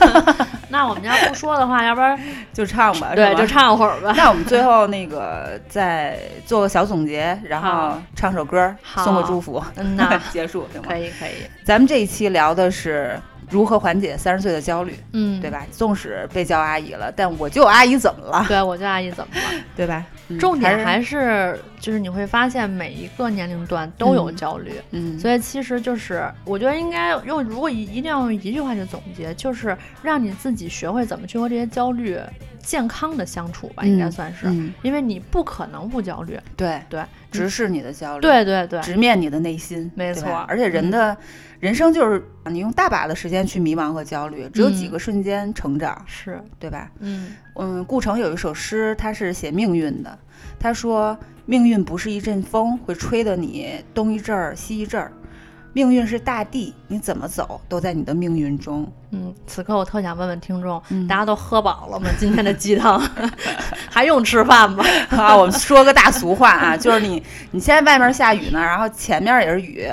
[0.69, 2.19] 那我们要不说的话，要不然
[2.53, 3.11] 就唱吧。
[3.15, 4.13] 对就唱会儿吧。
[4.15, 10.97] 那我们最后那个再做个小总结，然后唱首歌，好送个祝福，嗯呐， 结束行吗可？
[10.97, 11.31] 以可以，
[11.63, 13.19] 咱们这一期聊的是
[13.49, 15.49] 如何缓解三十岁的焦虑，嗯，对？
[15.49, 15.63] 吧？
[15.71, 19.63] 纵使被叫阿姨了，但我就阿姨怎么了，对，我叫阿姨怎么了？
[19.75, 20.03] 对吧？
[20.29, 24.35] 嗯重点还是就是你会发现每一个年龄段都有嗯。
[24.35, 32.19] 焦虑，嗯，所以其实就是我觉得应该用，如果一一定要用一句话去总结，就是让你自己学会怎么去和这些焦虑
[32.59, 37.01] 健康的相处吧，应该嗯算是，嗯，因为你不可能不焦虑，对，对，
[37.31, 40.31] 直视你的焦虑，，对对对，直面你的内心，没错。
[40.47, 41.15] 而且人的
[41.59, 46.91] 人生就是你用大把的时间去迷茫和焦虑，只有几嗯个瞬间成长，是，对吧？
[46.99, 47.33] 嗯。
[47.59, 50.19] 嗯，顾城有一首诗，他是写命运的。
[50.59, 55.11] 他说：“命运不是一阵风，会吹得你东一阵儿西一阵儿。
[55.73, 58.91] 命运是大地，你怎么走都在你的命运中。
[59.11, 62.09] 嗯，此刻我特想问问听众，嗯大家都喝饱了吗？
[62.17, 62.99] 今天的鸡汤
[63.91, 64.83] 还用吃饭吗？
[65.11, 67.21] 啊，我们说个大俗话啊，就是你
[67.51, 69.87] 你现在外面下雨呢，然后前面也是雨，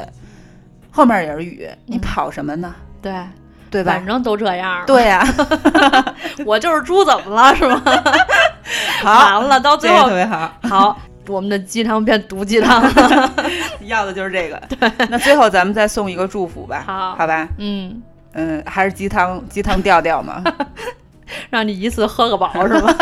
[0.91, 2.75] 后面也是雨，你嗯跑什么呢？
[3.03, 3.13] 对，
[3.75, 4.07] 对吧反？
[4.07, 4.85] 正都这样。
[4.87, 5.27] 对呀、
[6.47, 7.53] 我就是猪，怎么了？
[7.57, 7.83] 是吗？
[9.03, 10.97] 好，完了，到最后特别好，好，
[11.27, 13.31] 我们的鸡汤变毒鸡汤了。
[13.83, 14.63] 要的就是这个。
[14.69, 17.49] 对那最后咱们再送一个祝福吧，好好吧？
[17.59, 18.01] 嗯，
[18.35, 20.41] 嗯，还是鸡汤鸡汤调调嘛。
[21.51, 22.95] 让你一次喝个饱是吗？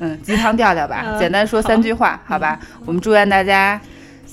[0.00, 2.58] 嗯，鸡汤调调吧，嗯简单说三句话，好吧？
[2.84, 3.80] 我们祝愿大家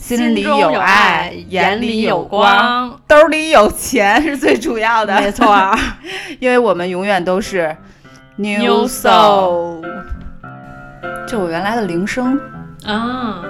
[0.03, 5.15] 心里有爱，眼里有光，，兜里有钱是最主要的。
[5.21, 5.73] 没错啊。
[6.41, 7.73] 因为我们永远都是
[8.35, 9.81] new soul。
[11.25, 12.37] 这我原来的铃声，
[12.85, 13.41] 啊。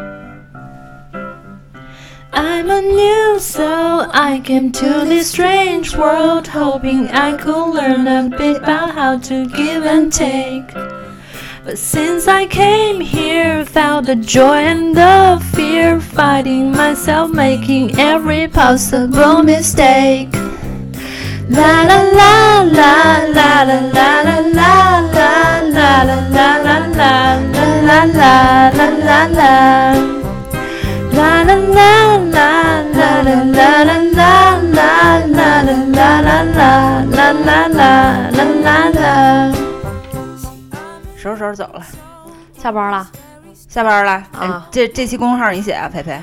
[2.32, 4.08] I'm a new soul.
[4.12, 9.46] I came to this strange world hoping I could learn a bit about how to
[9.56, 10.66] give and take.
[11.66, 18.50] But since I came here, felt the joy and the fear, fighting myself, making every
[18.50, 20.28] possible mistake.
[21.48, 27.32] La la la la la la la la la la la la la la la
[27.88, 29.54] la la la la la.
[31.14, 31.92] La la la
[32.36, 32.50] la
[32.92, 34.12] la la la la la la
[35.24, 37.92] la la la la la la
[38.32, 39.63] la la la。
[41.24, 41.82] 什么时候走了？
[42.62, 43.08] 下班了，
[43.70, 44.24] 下班了。
[44.38, 46.20] 哎啊，这这期公众号你写啊，培培。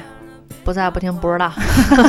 [0.62, 1.50] 不在不听不知道。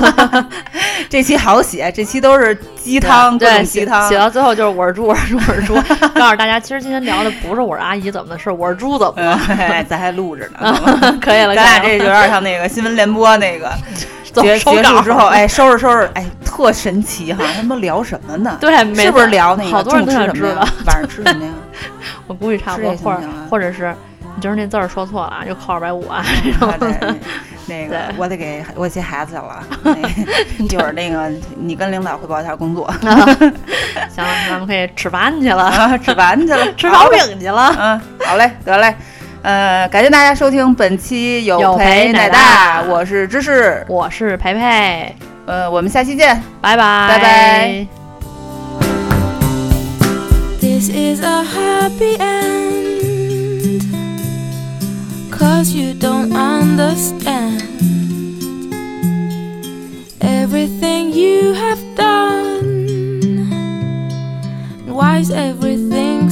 [1.10, 4.18] 这期好写，这期都是鸡汤，各对，鸡汤写。
[4.18, 5.74] 到最后就是我是猪，我是猪，我是猪。
[6.16, 9.38] 告诉大家，其实今天聊的不是我是阿姨怎么的，事我是猪怎么嗯，的。
[9.56, 11.18] 嘿咱还录着呢。
[11.24, 13.72] 可以了，咱俩这有点像那个新闻联播那个
[14.34, 17.44] 结结束之后，哎，收拾收拾，哎，特神奇哈！
[17.56, 18.58] 他们聊什么呢？
[18.60, 20.68] 对，每是不是聊那个好多人都知道。
[20.88, 21.52] 晚上吃什么呀？
[22.28, 23.96] 我估计差不多，或者或者是
[24.36, 27.20] 你就是那字儿说错了啊，就扣二百五啊这啊种。
[27.68, 29.64] 那个我得给我接孩子去了，
[30.60, 32.92] 那一会儿那个你跟领导汇报一下工作
[34.10, 37.74] 行，咱们可以吃饭去了，啊，吃饭去了，吃烧饼去了。
[37.80, 38.94] 嗯，好嘞，得嘞。
[39.44, 45.16] 呃，感谢大家收听本期有有陪奶大大，我是芝士，我是培培，
[45.46, 46.36] 呃，我们下期见。
[46.62, 48.01] 拜拜，拜拜。
[50.82, 53.84] This is a happy end.
[55.32, 57.62] Cause you don't understand
[60.20, 62.66] everything you have done.
[64.88, 66.32] Why is everything